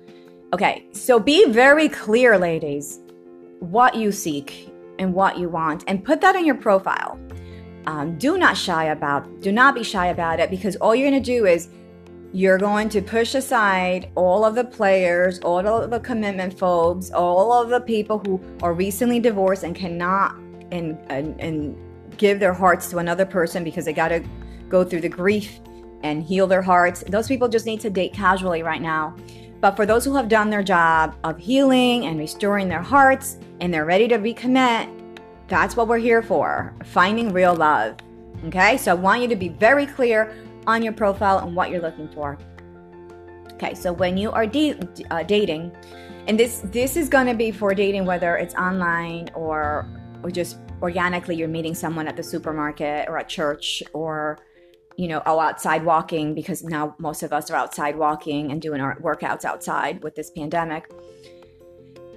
okay, 0.52 0.86
so 0.92 1.18
be 1.18 1.50
very 1.50 1.88
clear, 1.88 2.38
ladies, 2.38 3.00
what 3.58 3.96
you 3.96 4.12
seek 4.12 4.72
and 5.00 5.14
what 5.14 5.36
you 5.36 5.48
want, 5.48 5.82
and 5.88 6.04
put 6.04 6.20
that 6.20 6.36
in 6.36 6.46
your 6.46 6.56
profile. 6.56 7.18
Um, 7.86 8.16
do 8.16 8.38
not 8.38 8.56
shy 8.56 8.84
about, 8.84 9.40
do 9.40 9.50
not 9.50 9.74
be 9.74 9.82
shy 9.82 10.08
about 10.08 10.38
it 10.38 10.48
because 10.48 10.76
all 10.76 10.94
you're 10.94 11.10
going 11.10 11.20
to 11.20 11.32
do 11.32 11.46
is 11.46 11.70
you're 12.34 12.58
going 12.58 12.88
to 12.88 13.00
push 13.00 13.36
aside 13.36 14.10
all 14.16 14.44
of 14.44 14.56
the 14.56 14.64
players, 14.64 15.38
all 15.38 15.64
of 15.64 15.88
the 15.88 16.00
commitment 16.00 16.58
phobes, 16.58 17.12
all 17.12 17.52
of 17.52 17.68
the 17.68 17.78
people 17.78 18.18
who 18.18 18.40
are 18.60 18.74
recently 18.74 19.20
divorced 19.20 19.62
and 19.62 19.76
cannot 19.76 20.36
and 20.72 20.98
and, 21.10 21.40
and 21.40 21.76
give 22.18 22.40
their 22.40 22.52
hearts 22.52 22.90
to 22.90 22.98
another 22.98 23.24
person 23.24 23.62
because 23.62 23.84
they 23.84 23.92
got 23.92 24.08
to 24.08 24.20
go 24.68 24.82
through 24.82 25.00
the 25.00 25.08
grief 25.08 25.60
and 26.02 26.24
heal 26.24 26.48
their 26.48 26.60
hearts. 26.60 27.04
Those 27.08 27.28
people 27.28 27.48
just 27.48 27.66
need 27.66 27.80
to 27.82 27.90
date 27.90 28.12
casually 28.12 28.64
right 28.64 28.82
now. 28.82 29.14
But 29.60 29.76
for 29.76 29.86
those 29.86 30.04
who 30.04 30.16
have 30.16 30.28
done 30.28 30.50
their 30.50 30.64
job 30.64 31.14
of 31.22 31.38
healing 31.38 32.06
and 32.06 32.18
restoring 32.18 32.68
their 32.68 32.82
hearts 32.82 33.38
and 33.60 33.72
they're 33.72 33.86
ready 33.86 34.08
to 34.08 34.18
recommit, 34.18 34.90
that's 35.46 35.76
what 35.76 35.86
we're 35.86 35.98
here 35.98 36.22
for 36.22 36.74
finding 36.84 37.32
real 37.32 37.54
love. 37.54 37.96
Okay, 38.46 38.76
so 38.76 38.90
I 38.90 38.94
want 38.94 39.22
you 39.22 39.28
to 39.28 39.36
be 39.36 39.48
very 39.48 39.86
clear 39.86 40.34
on 40.66 40.82
your 40.82 40.92
profile 40.92 41.38
and 41.38 41.54
what 41.54 41.70
you're 41.70 41.80
looking 41.82 42.08
for. 42.08 42.38
Okay, 43.54 43.74
so 43.74 43.92
when 43.92 44.16
you 44.16 44.30
are 44.32 44.46
de- 44.46 44.78
uh, 45.10 45.22
dating, 45.22 45.72
and 46.26 46.38
this 46.38 46.62
this 46.64 46.96
is 46.96 47.08
going 47.08 47.26
to 47.26 47.34
be 47.34 47.50
for 47.50 47.74
dating 47.74 48.04
whether 48.04 48.36
it's 48.36 48.54
online 48.54 49.28
or 49.34 49.86
or 50.22 50.30
just 50.30 50.58
organically 50.82 51.36
you're 51.36 51.48
meeting 51.48 51.74
someone 51.74 52.08
at 52.08 52.16
the 52.16 52.22
supermarket 52.22 53.08
or 53.08 53.18
at 53.18 53.28
church 53.28 53.82
or 53.92 54.38
you 54.96 55.08
know, 55.08 55.22
oh, 55.26 55.40
outside 55.40 55.84
walking 55.84 56.34
because 56.34 56.62
now 56.62 56.94
most 56.98 57.22
of 57.22 57.32
us 57.32 57.50
are 57.50 57.56
outside 57.56 57.96
walking 57.96 58.52
and 58.52 58.62
doing 58.62 58.80
our 58.80 58.96
workouts 59.00 59.44
outside 59.44 60.02
with 60.02 60.14
this 60.14 60.30
pandemic. 60.30 60.90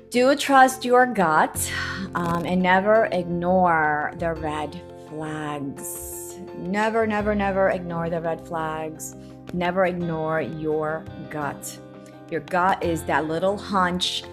Do 0.09 0.35
trust 0.35 0.85
your 0.85 1.05
gut 1.05 1.71
um, 2.15 2.45
and 2.45 2.61
never 2.61 3.05
ignore 3.11 4.13
the 4.19 4.33
red 4.35 4.79
flags. 5.09 6.16
Never, 6.57 7.05
never, 7.05 7.35
never 7.35 7.69
ignore 7.69 8.09
the 8.09 8.19
red 8.19 8.45
flags. 8.45 9.15
Never 9.53 9.85
ignore 9.85 10.41
your 10.41 11.05
gut. 11.29 11.77
Your 12.29 12.41
gut 12.41 12.83
is 12.83 13.03
that 13.03 13.25
little 13.25 13.57
hunch 13.57 14.23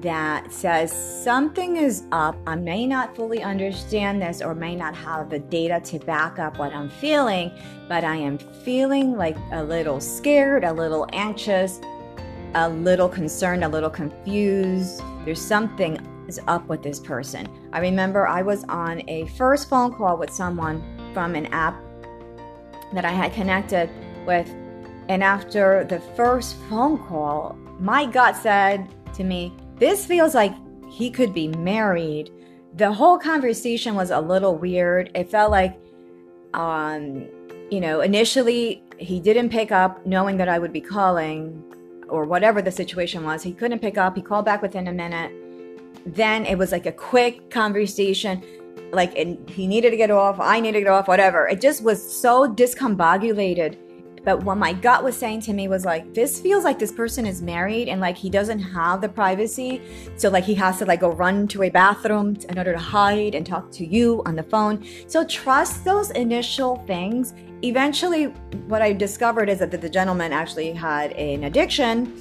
that 0.00 0.52
says 0.52 0.92
something 0.92 1.76
is 1.76 2.04
up. 2.12 2.36
I 2.46 2.56
may 2.56 2.86
not 2.86 3.16
fully 3.16 3.42
understand 3.42 4.20
this 4.20 4.42
or 4.42 4.54
may 4.54 4.74
not 4.74 4.94
have 4.96 5.30
the 5.30 5.38
data 5.38 5.80
to 5.84 5.98
back 5.98 6.38
up 6.38 6.58
what 6.58 6.74
I'm 6.74 6.90
feeling, 6.90 7.50
but 7.88 8.04
I 8.04 8.16
am 8.16 8.38
feeling 8.38 9.16
like 9.16 9.36
a 9.52 9.62
little 9.62 10.00
scared, 10.00 10.64
a 10.64 10.72
little 10.72 11.06
anxious, 11.12 11.80
a 12.54 12.68
little 12.68 13.08
concerned, 13.08 13.64
a 13.64 13.68
little 13.68 13.88
confused. 13.88 15.00
There's 15.24 15.40
something 15.40 15.98
is 16.28 16.40
up 16.46 16.66
with 16.68 16.82
this 16.82 17.00
person. 17.00 17.48
I 17.72 17.80
remember 17.80 18.26
I 18.26 18.42
was 18.42 18.64
on 18.64 19.08
a 19.08 19.26
first 19.28 19.68
phone 19.68 19.94
call 19.94 20.16
with 20.16 20.30
someone 20.30 20.82
from 21.14 21.34
an 21.34 21.46
app 21.46 21.80
that 22.92 23.04
I 23.04 23.10
had 23.10 23.32
connected 23.32 23.88
with. 24.26 24.48
And 25.08 25.22
after 25.22 25.84
the 25.84 26.00
first 26.16 26.56
phone 26.68 26.98
call, 26.98 27.56
my 27.78 28.06
gut 28.06 28.36
said 28.36 28.88
to 29.14 29.24
me, 29.24 29.52
this 29.78 30.06
feels 30.06 30.34
like 30.34 30.54
he 30.90 31.10
could 31.10 31.32
be 31.32 31.48
married. 31.48 32.30
The 32.74 32.92
whole 32.92 33.18
conversation 33.18 33.94
was 33.94 34.10
a 34.10 34.20
little 34.20 34.56
weird. 34.56 35.10
It 35.14 35.30
felt 35.30 35.50
like, 35.50 35.78
um, 36.52 37.26
you 37.70 37.80
know, 37.80 38.00
initially 38.00 38.82
he 38.98 39.20
didn't 39.20 39.50
pick 39.50 39.72
up 39.72 40.04
knowing 40.06 40.36
that 40.36 40.48
I 40.48 40.58
would 40.58 40.72
be 40.72 40.80
calling 40.80 41.62
or 42.08 42.24
whatever 42.24 42.62
the 42.62 42.70
situation 42.70 43.24
was. 43.24 43.42
He 43.42 43.52
couldn't 43.52 43.80
pick 43.80 43.98
up. 43.98 44.14
He 44.16 44.22
called 44.22 44.44
back 44.44 44.62
within 44.62 44.88
a 44.88 44.92
minute. 44.92 45.32
Then 46.06 46.44
it 46.46 46.56
was 46.56 46.70
like 46.72 46.86
a 46.86 46.92
quick 46.92 47.50
conversation. 47.50 48.42
Like 48.94 49.16
and 49.16 49.48
he 49.50 49.66
needed 49.66 49.90
to 49.90 49.96
get 49.96 50.10
off. 50.10 50.38
I 50.40 50.60
needed 50.60 50.78
to 50.78 50.84
get 50.84 50.90
off, 50.90 51.08
whatever. 51.08 51.48
It 51.48 51.60
just 51.60 51.82
was 51.82 52.02
so 52.02 52.48
discombobulated 52.52 53.76
but 54.24 54.42
what 54.42 54.56
my 54.56 54.72
gut 54.72 55.04
was 55.04 55.16
saying 55.16 55.42
to 55.42 55.52
me 55.52 55.68
was 55.68 55.84
like, 55.84 56.14
this 56.14 56.40
feels 56.40 56.64
like 56.64 56.78
this 56.78 56.90
person 56.90 57.26
is 57.26 57.42
married 57.42 57.88
and 57.88 58.00
like 58.00 58.16
he 58.16 58.30
doesn't 58.30 58.58
have 58.58 59.02
the 59.02 59.08
privacy. 59.08 59.82
So 60.16 60.30
like 60.30 60.44
he 60.44 60.54
has 60.54 60.78
to 60.78 60.86
like 60.86 61.00
go 61.00 61.12
run 61.12 61.46
to 61.48 61.64
a 61.64 61.70
bathroom 61.70 62.36
in 62.48 62.56
order 62.56 62.72
to 62.72 62.78
hide 62.78 63.34
and 63.34 63.46
talk 63.46 63.70
to 63.72 63.86
you 63.86 64.22
on 64.24 64.34
the 64.34 64.42
phone. 64.42 64.84
So 65.06 65.24
trust 65.24 65.84
those 65.84 66.10
initial 66.12 66.76
things. 66.86 67.34
Eventually, 67.62 68.26
what 68.66 68.82
I 68.82 68.92
discovered 68.92 69.48
is 69.48 69.58
that 69.58 69.70
the 69.70 69.90
gentleman 69.90 70.32
actually 70.32 70.72
had 70.72 71.12
an 71.12 71.44
addiction. 71.44 72.20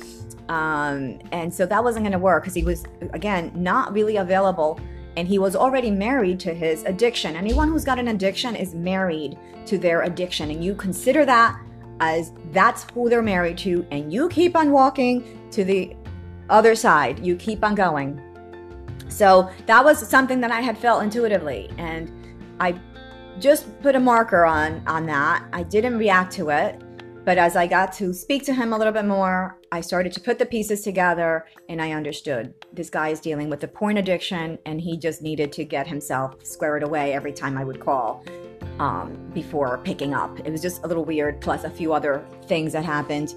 Um, 0.50 1.20
and 1.32 1.54
so 1.54 1.66
that 1.66 1.82
wasn't 1.82 2.04
going 2.04 2.12
to 2.12 2.20
work 2.20 2.44
because 2.44 2.54
he 2.54 2.64
was, 2.64 2.84
again, 3.14 3.52
not 3.56 3.94
really 3.94 4.18
available 4.18 4.78
and 5.16 5.28
he 5.28 5.40
was 5.40 5.56
already 5.56 5.92
married 5.92 6.40
to 6.42 6.54
his 6.54 6.84
addiction. 6.84 7.36
Anyone 7.36 7.70
who's 7.70 7.86
got 7.86 8.00
an 8.00 8.08
addiction 8.08 8.56
is 8.56 8.74
married 8.74 9.38
to 9.66 9.78
their 9.78 10.02
addiction, 10.04 10.52
and 10.52 10.64
you 10.64 10.76
consider 10.76 11.26
that 11.26 11.60
as 12.00 12.32
that's 12.52 12.86
who 12.94 13.10
they're 13.10 13.22
married 13.22 13.58
to, 13.60 13.86
and 13.92 14.12
you 14.12 14.28
keep 14.30 14.56
on 14.56 14.72
walking 14.72 15.48
to 15.52 15.64
the 15.64 15.96
other 16.50 16.76
side. 16.76 17.26
You 17.26 17.36
keep 17.36 17.64
on 17.64 17.76
going. 17.76 18.20
So 19.08 19.50
that 19.68 19.84
was 19.86 20.08
something 20.08 20.42
that 20.42 20.52
I 20.52 20.62
had 20.62 20.78
felt 20.78 21.04
intuitively, 21.04 21.70
and 21.78 22.12
I 22.60 22.80
just 23.40 23.80
put 23.82 23.96
a 23.96 24.00
marker 24.00 24.46
on 24.46 24.82
on 24.88 25.06
that. 25.06 25.46
I 25.54 25.64
didn't 25.64 25.98
react 25.98 26.34
to 26.34 26.50
it, 26.50 26.82
but 27.24 27.38
as 27.38 27.56
I 27.56 27.68
got 27.68 27.94
to 27.94 28.14
speak 28.14 28.44
to 28.46 28.54
him 28.54 28.74
a 28.74 28.78
little 28.78 28.94
bit 28.94 29.06
more, 29.06 29.58
I 29.74 29.82
started 29.82 30.14
to 30.14 30.22
put 30.22 30.38
the 30.38 30.46
pieces 30.46 30.82
together 30.82 31.48
and 31.68 31.82
I 31.82 31.94
understood 31.94 32.54
this 32.72 32.92
guy 32.92 33.10
is 33.10 33.20
dealing 33.20 33.50
with 33.50 33.64
a 33.64 33.68
porn 33.68 33.98
addiction 33.98 34.60
and 34.68 34.80
he 34.80 34.98
just 34.98 35.24
needed 35.24 35.52
to 35.54 35.64
get 35.64 35.88
himself 35.88 36.46
squared 36.46 36.84
away 36.84 37.12
every 37.12 37.34
time 37.34 37.58
I 37.58 37.64
would 37.64 37.80
call 37.80 38.24
um, 38.78 39.18
before 39.34 39.80
picking 39.80 40.14
up. 40.14 40.40
It 40.42 40.52
was 40.52 40.62
just 40.62 40.84
a 40.84 40.88
little 40.88 41.04
weird, 41.04 41.42
plus 41.42 41.64
a 41.64 41.72
few 41.72 41.92
other 41.92 42.24
things 42.46 42.74
that 42.74 42.86
happened. 42.86 43.34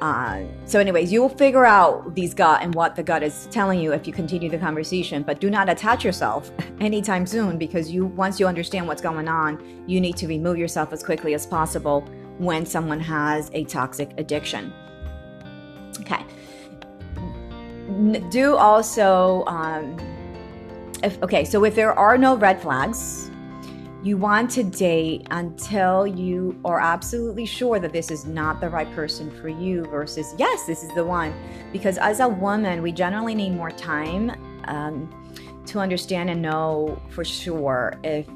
Uh, 0.00 0.44
so, 0.64 0.78
anyways, 0.78 1.12
you 1.12 1.20
will 1.20 1.28
figure 1.28 1.66
out 1.66 2.14
these 2.14 2.34
gut 2.34 2.62
and 2.62 2.72
what 2.76 2.94
the 2.94 3.02
gut 3.02 3.24
is 3.24 3.48
telling 3.50 3.80
you 3.80 3.92
if 3.92 4.06
you 4.06 4.12
continue 4.12 4.48
the 4.48 4.58
conversation. 4.58 5.24
But 5.24 5.40
do 5.40 5.50
not 5.50 5.68
attach 5.68 6.04
yourself 6.04 6.52
anytime 6.80 7.26
soon 7.26 7.58
because 7.58 7.90
you 7.90 8.06
once 8.06 8.38
you 8.38 8.46
understand 8.46 8.86
what's 8.86 9.02
going 9.02 9.26
on, 9.26 9.84
you 9.88 10.00
need 10.00 10.16
to 10.18 10.28
remove 10.28 10.56
yourself 10.56 10.92
as 10.92 11.02
quickly 11.02 11.34
as 11.34 11.46
possible 11.46 12.02
when 12.38 12.64
someone 12.64 13.00
has 13.00 13.50
a 13.54 13.64
toxic 13.64 14.12
addiction. 14.18 14.72
Okay. 16.00 16.24
Do 18.30 18.56
also, 18.56 19.44
um, 19.46 19.96
if, 21.02 21.22
okay, 21.22 21.44
so 21.44 21.64
if 21.64 21.74
there 21.74 21.92
are 21.98 22.18
no 22.18 22.36
red 22.36 22.60
flags, 22.60 23.30
you 24.02 24.18
want 24.18 24.50
to 24.50 24.62
date 24.62 25.26
until 25.30 26.06
you 26.06 26.60
are 26.64 26.78
absolutely 26.78 27.46
sure 27.46 27.78
that 27.78 27.92
this 27.92 28.10
is 28.10 28.26
not 28.26 28.60
the 28.60 28.68
right 28.68 28.90
person 28.94 29.30
for 29.40 29.48
you 29.48 29.86
versus, 29.86 30.34
yes, 30.38 30.66
this 30.66 30.82
is 30.82 30.94
the 30.94 31.04
one. 31.04 31.32
Because 31.72 31.96
as 31.96 32.20
a 32.20 32.28
woman, 32.28 32.82
we 32.82 32.92
generally 32.92 33.34
need 33.34 33.54
more 33.54 33.70
time 33.70 34.30
um, 34.64 35.08
to 35.66 35.78
understand 35.78 36.28
and 36.28 36.42
know 36.42 37.00
for 37.08 37.24
sure 37.24 37.94
if 38.04 38.26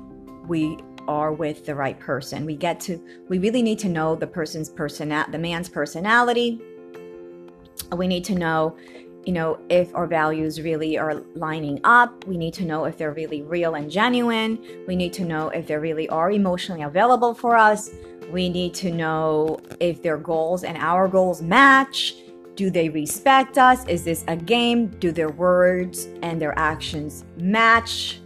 we 0.46 0.78
are 1.06 1.32
with 1.32 1.66
the 1.66 1.74
right 1.74 1.98
person. 1.98 2.46
We 2.46 2.56
get 2.56 2.80
to, 2.80 3.02
we 3.28 3.38
really 3.38 3.62
need 3.62 3.78
to 3.80 3.88
know 3.88 4.14
the 4.14 4.26
person's 4.26 4.70
person, 4.70 5.08
the 5.08 5.38
man's 5.38 5.68
personality. 5.68 6.62
We 7.92 8.06
need 8.06 8.24
to 8.24 8.34
know 8.34 8.76
you 9.28 9.34
know, 9.34 9.58
if 9.68 9.94
our 9.94 10.06
values 10.06 10.58
really 10.58 10.96
are 10.96 11.16
lining 11.34 11.80
up. 11.84 12.24
We 12.26 12.38
need 12.38 12.54
to 12.54 12.64
know 12.64 12.86
if 12.86 12.96
they're 12.96 13.12
really 13.12 13.42
real 13.42 13.74
and 13.74 13.90
genuine. 13.90 14.58
We 14.86 14.96
need 14.96 15.12
to 15.12 15.24
know 15.24 15.50
if 15.50 15.66
they 15.66 15.76
really 15.76 16.08
are 16.08 16.30
emotionally 16.30 16.80
available 16.80 17.34
for 17.34 17.54
us. 17.54 17.90
We 18.32 18.48
need 18.48 18.72
to 18.76 18.90
know 18.90 19.58
if 19.80 20.02
their 20.02 20.16
goals 20.16 20.64
and 20.64 20.78
our 20.78 21.08
goals 21.08 21.42
match. 21.42 22.14
Do 22.54 22.70
they 22.70 22.88
respect 22.88 23.58
us? 23.58 23.86
Is 23.86 24.02
this 24.02 24.24
a 24.28 24.36
game? 24.36 24.86
Do 24.98 25.12
their 25.12 25.30
words 25.30 26.08
and 26.22 26.40
their 26.40 26.58
actions 26.58 27.26
match? 27.36 28.20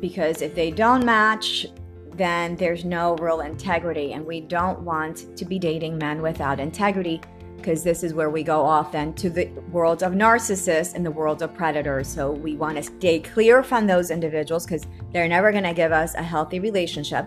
Because 0.00 0.40
if 0.40 0.54
they 0.54 0.70
don't 0.70 1.04
match, 1.04 1.66
then 2.14 2.56
there's 2.56 2.86
no 2.86 3.16
real 3.16 3.42
integrity, 3.42 4.14
and 4.14 4.24
we 4.24 4.40
don't 4.40 4.80
want 4.80 5.36
to 5.36 5.44
be 5.44 5.58
dating 5.58 5.98
men 5.98 6.22
without 6.22 6.58
integrity 6.58 7.20
because 7.58 7.82
this 7.82 8.02
is 8.02 8.14
where 8.14 8.30
we 8.30 8.42
go 8.42 8.64
off 8.64 8.92
to 8.92 9.28
the 9.30 9.46
world 9.70 10.02
of 10.02 10.12
narcissists 10.12 10.94
and 10.94 11.04
the 11.04 11.10
world 11.10 11.42
of 11.42 11.54
predators. 11.54 12.08
So 12.08 12.30
we 12.30 12.56
want 12.56 12.76
to 12.76 12.82
stay 12.82 13.20
clear 13.20 13.62
from 13.62 13.86
those 13.86 14.10
individuals 14.10 14.64
because 14.64 14.86
they're 15.12 15.28
never 15.28 15.52
going 15.52 15.64
to 15.64 15.74
give 15.74 15.92
us 15.92 16.14
a 16.14 16.22
healthy 16.22 16.60
relationship. 16.60 17.26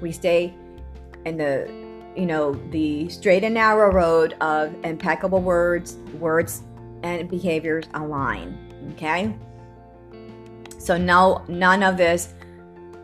We 0.00 0.12
stay 0.12 0.54
in 1.26 1.36
the 1.36 1.68
you 2.16 2.24
know 2.24 2.54
the 2.70 3.08
straight 3.10 3.44
and 3.44 3.54
narrow 3.54 3.92
road 3.92 4.34
of 4.40 4.74
impeccable 4.84 5.42
words 5.42 5.96
words 6.18 6.62
and 7.02 7.28
behaviors 7.28 7.84
align 7.94 8.56
okay 8.94 9.36
so 10.78 10.96
no 10.96 11.44
none 11.48 11.82
of 11.82 11.96
this 11.96 12.32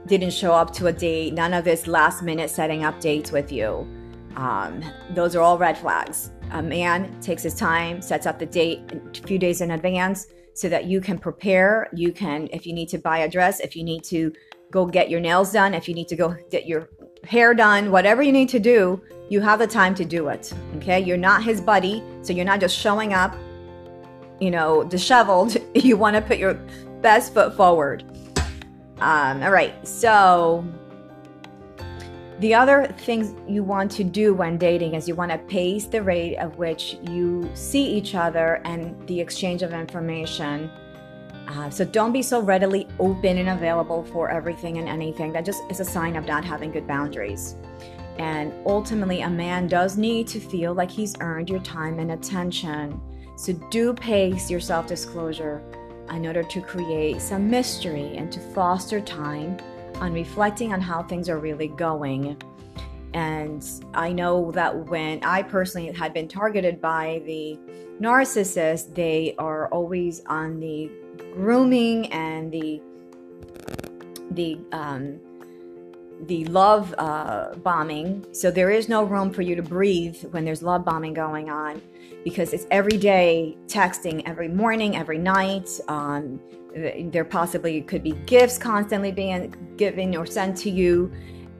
didn't 0.07 0.33
show 0.33 0.53
up 0.53 0.73
to 0.73 0.87
a 0.87 0.93
date 0.93 1.35
none 1.35 1.53
of 1.53 1.65
this 1.65 1.87
last 1.87 2.23
minute 2.23 2.49
setting 2.49 2.85
up 2.85 2.99
dates 3.01 3.33
with 3.33 3.53
you 3.53 3.87
um, 4.37 4.83
those 5.11 5.37
are 5.37 5.43
all 5.43 5.59
red 5.59 5.77
flags 5.77 6.31
a 6.53 6.63
man 6.63 7.21
takes 7.21 7.43
his 7.43 7.55
time 7.55 8.01
sets 8.01 8.27
up 8.27 8.39
the 8.39 8.47
date 8.47 8.81
a 8.93 9.27
few 9.27 9.39
days 9.39 9.61
in 9.61 9.73
advance 9.73 10.27
so 10.55 10.69
that 10.69 10.85
you 10.85 11.01
can 11.01 11.19
prepare 11.19 11.89
you 11.95 12.13
can 12.13 12.49
if 12.53 12.67
you 12.67 12.73
need 12.73 12.89
to 12.89 12.99
buy 12.99 13.19
a 13.19 13.29
dress 13.29 13.61
if 13.61 13.75
you 13.75 13.83
need 13.83 14.05
to 14.05 14.33
go 14.71 14.87
get 14.87 15.11
your 15.11 15.21
nails 15.21 15.53
done 15.53 15.75
if 15.75 15.89
you 15.89 15.95
need 15.95 16.09
to 16.09 16.17
go 16.17 16.37
get 16.51 16.67
your 16.67 16.89
hair 17.25 17.55
done, 17.55 17.91
whatever 17.91 18.23
you 18.23 18.33
need 18.33 18.49
to 18.49 18.59
do, 18.59 19.01
you 19.29 19.41
have 19.41 19.59
the 19.59 19.67
time 19.67 19.95
to 19.95 20.05
do 20.05 20.29
it. 20.29 20.53
Okay. 20.77 21.01
You're 21.01 21.17
not 21.17 21.43
his 21.43 21.61
buddy. 21.61 22.03
So 22.23 22.33
you're 22.33 22.45
not 22.45 22.61
just 22.61 22.77
showing 22.77 23.15
up, 23.15 23.37
you 24.41 24.51
know, 24.51 24.85
disheveled. 24.85 25.57
You 25.75 25.97
want 25.97 26.17
to 26.17 26.23
put 26.23 26.39
your 26.39 26.55
best 27.01 27.35
foot 27.35 27.57
forward. 27.57 28.05
Um, 28.99 29.43
all 29.43 29.51
right. 29.51 29.87
So 29.87 30.65
the 32.41 32.55
other 32.55 32.87
things 32.99 33.35
you 33.49 33.63
want 33.63 33.91
to 33.93 34.05
do 34.05 34.35
when 34.35 34.59
dating 34.59 34.95
is 34.95 35.07
you 35.07 35.15
want 35.15 35.31
to 35.31 35.39
pace 35.39 35.87
the 35.87 36.03
rate 36.03 36.37
of 36.37 36.57
which 36.59 36.97
you 37.11 37.51
see 37.55 37.85
each 37.85 38.15
other 38.15 38.61
and 38.65 39.07
the 39.07 39.21
exchange 39.21 39.63
of 39.63 39.73
information 39.73 40.71
uh, 41.49 41.69
so 41.69 41.85
don't 41.85 42.13
be 42.13 42.23
so 42.23 42.41
readily 42.41 42.87
open 42.99 43.39
and 43.39 43.51
available 43.51 44.05
for 44.05 44.31
everything 44.31 44.79
and 44.79 44.89
anything. 44.89 45.33
That 45.33 45.45
just 45.45 45.63
is 45.71 45.81
a 45.81 45.85
sign 45.85 46.17
of 46.17 46.25
not 46.25 46.45
having 46.45 46.71
good 46.71 46.87
boundaries. 46.87 47.57
And 48.19 48.53
ultimately, 48.67 49.23
a 49.23 49.31
man 49.31 49.67
does 49.67 49.97
need 49.97 50.29
to 50.29 50.41
feel 50.41 50.75
like 50.75 50.91
he's 50.91 51.15
earned 51.21 51.49
your 51.49 51.61
time 51.61 51.99
and 51.99 52.13
attention. 52.13 53.01
So 53.37 53.53
do 53.71 53.93
pace 53.93 54.51
your 54.51 54.61
self 54.61 54.87
disclosure 54.87 55.63
in 56.11 56.27
order 56.27 56.43
to 56.43 56.61
create 56.61 57.21
some 57.21 57.51
mystery 57.51 58.17
and 58.17 58.31
to 58.33 58.41
foster 58.41 59.01
time 59.01 59.59
on 60.03 60.13
reflecting 60.13 60.73
on 60.73 60.81
how 60.81 61.03
things 61.03 61.29
are 61.29 61.39
really 61.39 61.69
going. 61.69 62.37
And 63.15 63.65
I 63.95 64.13
know 64.13 64.51
that 64.53 64.73
when 64.91 65.23
I 65.23 65.43
personally 65.43 65.93
had 65.93 66.13
been 66.13 66.29
targeted 66.29 66.81
by 66.81 67.23
the 67.25 67.59
narcissist, 68.01 68.95
they 68.95 69.35
are 69.39 69.69
always 69.69 70.23
on 70.27 70.59
the 70.61 70.91
grooming 71.35 72.13
and 72.13 72.51
the 72.51 72.83
the 74.33 74.59
um, 74.73 75.21
the 76.23 76.45
love 76.47 76.95
uh, 76.99 77.55
bombing. 77.57 78.25
So 78.33 78.51
there 78.51 78.71
is 78.71 78.89
no 78.89 79.05
room 79.05 79.31
for 79.33 79.43
you 79.43 79.55
to 79.57 79.63
breathe 79.63 80.17
when 80.31 80.45
there's 80.45 80.63
love 80.63 80.85
bombing 80.85 81.15
going 81.15 81.51
on, 81.51 81.83
because 82.25 82.53
it's 82.55 82.67
every 82.71 82.97
day 82.97 83.57
texting, 83.67 84.23
every 84.25 84.49
morning, 84.49 84.97
every 84.97 85.19
night. 85.19 85.69
Um, 85.89 86.41
there 86.75 87.25
possibly 87.25 87.83
could 87.83 88.03
be 88.03 88.13
gifts 88.27 88.59
constantly 88.59 89.13
being 89.13 89.55
given 89.77 90.17
or 90.17 90.27
sent 90.27 90.57
to 90.59 90.71
you. 90.71 91.13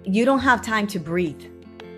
You 0.05 0.25
don't 0.25 0.41
have 0.41 0.63
time 0.63 0.87
to 0.89 0.99
breathe. 0.99 1.43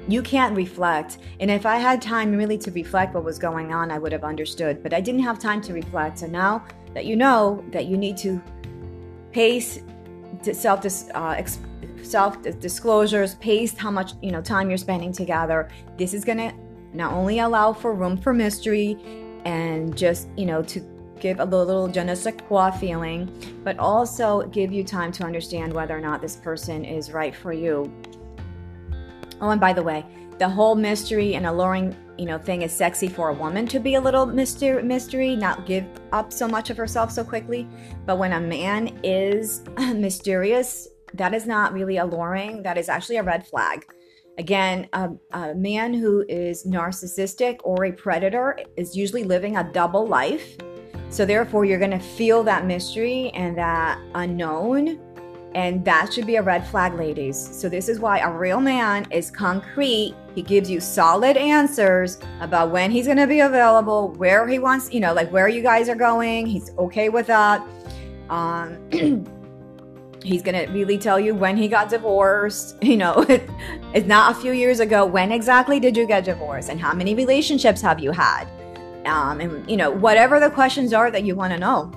You 0.06 0.22
can't 0.22 0.54
reflect. 0.54 1.18
And 1.40 1.50
if 1.50 1.64
I 1.64 1.76
had 1.76 2.02
time 2.02 2.36
really 2.36 2.58
to 2.58 2.70
reflect 2.70 3.14
what 3.14 3.24
was 3.24 3.38
going 3.38 3.72
on, 3.72 3.90
I 3.90 3.98
would 3.98 4.12
have 4.12 4.24
understood. 4.24 4.82
But 4.82 4.92
I 4.92 5.00
didn't 5.00 5.22
have 5.22 5.38
time 5.38 5.60
to 5.62 5.72
reflect. 5.72 6.18
So 6.18 6.26
now 6.26 6.66
that 6.92 7.06
you 7.06 7.16
know 7.16 7.64
that 7.70 7.86
you 7.86 7.96
need 7.96 8.16
to 8.18 8.42
pace 9.32 9.80
self 10.52 10.84
uh, 11.14 11.42
self 12.02 12.42
disclosures, 12.42 13.34
pace 13.36 13.76
how 13.76 13.90
much 13.90 14.12
you 14.20 14.30
know 14.30 14.42
time 14.42 14.68
you're 14.68 14.78
spending 14.78 15.12
together. 15.12 15.70
This 15.96 16.12
is 16.12 16.24
gonna 16.24 16.52
not 16.92 17.12
only 17.12 17.38
allow 17.38 17.72
for 17.72 17.94
room 17.94 18.16
for 18.16 18.34
mystery 18.34 18.98
and 19.44 19.96
just 19.96 20.28
you 20.36 20.46
know 20.46 20.62
to 20.62 20.80
give 21.20 21.40
a 21.40 21.44
little 21.44 21.88
je 21.88 22.02
ne 22.02 22.14
sais 22.14 22.34
quoi 22.48 22.70
feeling, 22.70 23.30
but 23.64 23.78
also 23.78 24.42
give 24.48 24.72
you 24.72 24.84
time 24.84 25.12
to 25.12 25.24
understand 25.24 25.72
whether 25.72 25.96
or 25.96 26.00
not 26.00 26.20
this 26.20 26.36
person 26.36 26.84
is 26.84 27.12
right 27.12 27.34
for 27.34 27.52
you. 27.52 27.92
Oh, 29.40 29.50
and 29.50 29.60
by 29.60 29.72
the 29.72 29.82
way, 29.82 30.04
the 30.38 30.48
whole 30.48 30.74
mystery 30.74 31.34
and 31.34 31.46
alluring 31.46 31.96
you 32.18 32.26
know 32.26 32.38
thing 32.38 32.62
is 32.62 32.72
sexy 32.72 33.08
for 33.08 33.30
a 33.30 33.32
woman 33.32 33.66
to 33.66 33.80
be 33.80 33.94
a 33.94 34.00
little 34.00 34.26
mystery, 34.26 34.82
mystery 34.82 35.34
not 35.34 35.66
give 35.66 35.84
up 36.12 36.32
so 36.32 36.46
much 36.46 36.70
of 36.70 36.76
herself 36.76 37.10
so 37.10 37.24
quickly. 37.24 37.66
But 38.06 38.18
when 38.18 38.32
a 38.32 38.40
man 38.40 38.98
is 39.02 39.62
mysterious 39.78 40.88
that 41.14 41.32
is 41.32 41.46
not 41.46 41.72
really 41.72 41.98
alluring. 41.98 42.62
That 42.62 42.76
is 42.76 42.88
actually 42.88 43.16
a 43.16 43.22
red 43.22 43.46
flag. 43.46 43.86
Again 44.36 44.88
a, 44.92 45.10
a 45.30 45.54
man 45.54 45.94
who 45.94 46.24
is 46.28 46.66
narcissistic 46.66 47.58
or 47.62 47.84
a 47.84 47.92
predator 47.92 48.58
is 48.76 48.96
usually 48.96 49.22
living 49.22 49.56
a 49.56 49.72
double 49.72 50.06
life 50.06 50.56
so 51.14 51.24
therefore 51.24 51.64
you're 51.64 51.78
going 51.78 51.90
to 51.92 51.98
feel 51.98 52.42
that 52.42 52.66
mystery 52.66 53.30
and 53.34 53.56
that 53.56 54.00
unknown 54.14 54.98
and 55.54 55.84
that 55.84 56.12
should 56.12 56.26
be 56.26 56.36
a 56.36 56.42
red 56.42 56.66
flag, 56.66 56.94
ladies. 56.94 57.38
So, 57.38 57.68
this 57.68 57.88
is 57.88 58.00
why 58.00 58.18
a 58.18 58.30
real 58.30 58.60
man 58.60 59.06
is 59.12 59.30
concrete. 59.30 60.14
He 60.34 60.42
gives 60.42 60.68
you 60.68 60.80
solid 60.80 61.36
answers 61.36 62.18
about 62.40 62.72
when 62.72 62.90
he's 62.90 63.06
going 63.06 63.18
to 63.18 63.28
be 63.28 63.38
available, 63.38 64.08
where 64.14 64.48
he 64.48 64.58
wants, 64.58 64.92
you 64.92 64.98
know, 64.98 65.14
like 65.14 65.30
where 65.30 65.48
you 65.48 65.62
guys 65.62 65.88
are 65.88 65.94
going. 65.94 66.46
He's 66.46 66.72
okay 66.76 67.08
with 67.08 67.28
that. 67.28 67.64
Um, 68.30 68.78
he's 70.24 70.42
going 70.42 70.66
to 70.66 70.72
really 70.72 70.98
tell 70.98 71.20
you 71.20 71.36
when 71.36 71.56
he 71.56 71.68
got 71.68 71.88
divorced. 71.88 72.76
You 72.82 72.96
know, 72.96 73.24
it's 73.94 74.06
not 74.06 74.36
a 74.36 74.40
few 74.40 74.52
years 74.52 74.80
ago. 74.80 75.06
When 75.06 75.30
exactly 75.30 75.78
did 75.78 75.96
you 75.96 76.06
get 76.06 76.24
divorced? 76.24 76.68
And 76.68 76.80
how 76.80 76.94
many 76.94 77.14
relationships 77.14 77.80
have 77.80 78.00
you 78.00 78.10
had? 78.10 78.46
Um, 79.06 79.40
and, 79.40 79.70
you 79.70 79.76
know, 79.76 79.90
whatever 79.90 80.40
the 80.40 80.50
questions 80.50 80.92
are 80.92 81.10
that 81.10 81.24
you 81.24 81.34
want 81.34 81.52
to 81.52 81.58
know, 81.58 81.92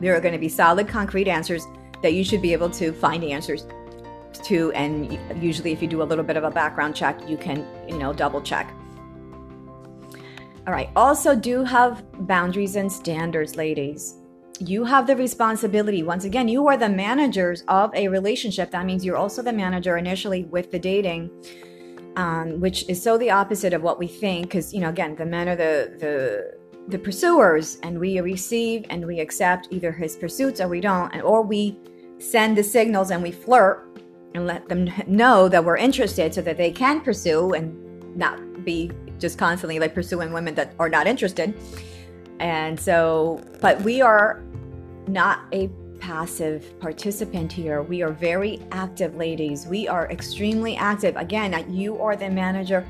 there 0.00 0.14
are 0.16 0.20
going 0.20 0.34
to 0.34 0.40
be 0.40 0.48
solid, 0.48 0.88
concrete 0.88 1.28
answers 1.28 1.66
that 2.02 2.12
you 2.12 2.24
should 2.24 2.42
be 2.42 2.52
able 2.52 2.70
to 2.70 2.92
find 2.92 3.24
answers 3.24 3.66
to. 4.44 4.72
And 4.72 5.18
usually 5.42 5.72
if 5.72 5.82
you 5.82 5.88
do 5.88 6.02
a 6.02 6.04
little 6.04 6.24
bit 6.24 6.36
of 6.36 6.44
a 6.44 6.50
background 6.50 6.94
check 6.94 7.28
you 7.28 7.36
can 7.36 7.66
you 7.88 7.98
know 7.98 8.12
double 8.12 8.40
check. 8.40 8.72
All 10.66 10.72
right 10.72 10.90
also 10.96 11.34
do 11.34 11.64
have 11.64 12.04
boundaries 12.26 12.76
and 12.76 12.90
standards 12.90 13.56
ladies. 13.56 14.16
You 14.60 14.84
have 14.84 15.06
the 15.06 15.16
responsibility. 15.16 16.02
Once 16.02 16.24
again 16.24 16.48
you 16.48 16.66
are 16.66 16.76
the 16.76 16.88
managers 16.88 17.62
of 17.68 17.94
a 17.94 18.08
relationship. 18.08 18.70
That 18.70 18.86
means 18.86 19.04
you're 19.04 19.16
also 19.16 19.42
the 19.42 19.52
manager 19.52 19.96
initially 19.96 20.44
with 20.44 20.70
the 20.70 20.78
dating 20.78 21.30
um, 22.18 22.58
which 22.58 22.86
is 22.88 23.00
so 23.00 23.16
the 23.16 23.30
opposite 23.30 23.72
of 23.72 23.82
what 23.82 23.98
we 23.98 24.08
think 24.08 24.46
because 24.46 24.74
you 24.74 24.80
know 24.80 24.88
again 24.90 25.14
the 25.14 25.24
men 25.24 25.48
are 25.48 25.56
the 25.56 25.94
the 26.00 26.58
the 26.88 26.98
pursuers 26.98 27.78
and 27.82 27.98
we 27.98 28.20
receive 28.20 28.84
and 28.90 29.06
we 29.06 29.20
accept 29.20 29.68
either 29.70 29.92
his 29.92 30.16
pursuits 30.16 30.60
or 30.60 30.68
we 30.68 30.80
don't 30.80 31.12
and 31.12 31.22
or 31.22 31.42
we 31.42 31.78
send 32.18 32.58
the 32.58 32.62
signals 32.62 33.10
and 33.12 33.22
we 33.22 33.30
flirt 33.30 33.86
and 34.34 34.46
let 34.46 34.68
them 34.68 34.90
know 35.06 35.48
that 35.48 35.64
we're 35.64 35.76
interested 35.76 36.34
so 36.34 36.42
that 36.42 36.56
they 36.56 36.72
can 36.72 37.00
pursue 37.00 37.52
and 37.52 37.72
not 38.16 38.64
be 38.64 38.90
just 39.18 39.38
constantly 39.38 39.78
like 39.78 39.94
pursuing 39.94 40.32
women 40.32 40.54
that 40.54 40.74
are 40.78 40.88
not 40.88 41.06
interested. 41.06 41.54
And 42.40 42.78
so 42.80 43.40
but 43.60 43.80
we 43.82 44.00
are 44.00 44.42
not 45.06 45.40
a 45.52 45.70
passive 46.00 46.78
participant 46.80 47.52
here 47.52 47.82
we 47.82 48.02
are 48.02 48.10
very 48.10 48.60
active 48.72 49.16
ladies 49.16 49.66
we 49.66 49.88
are 49.88 50.10
extremely 50.10 50.76
active 50.76 51.16
again 51.16 51.64
you 51.72 52.00
are 52.00 52.16
the 52.16 52.28
manager 52.28 52.86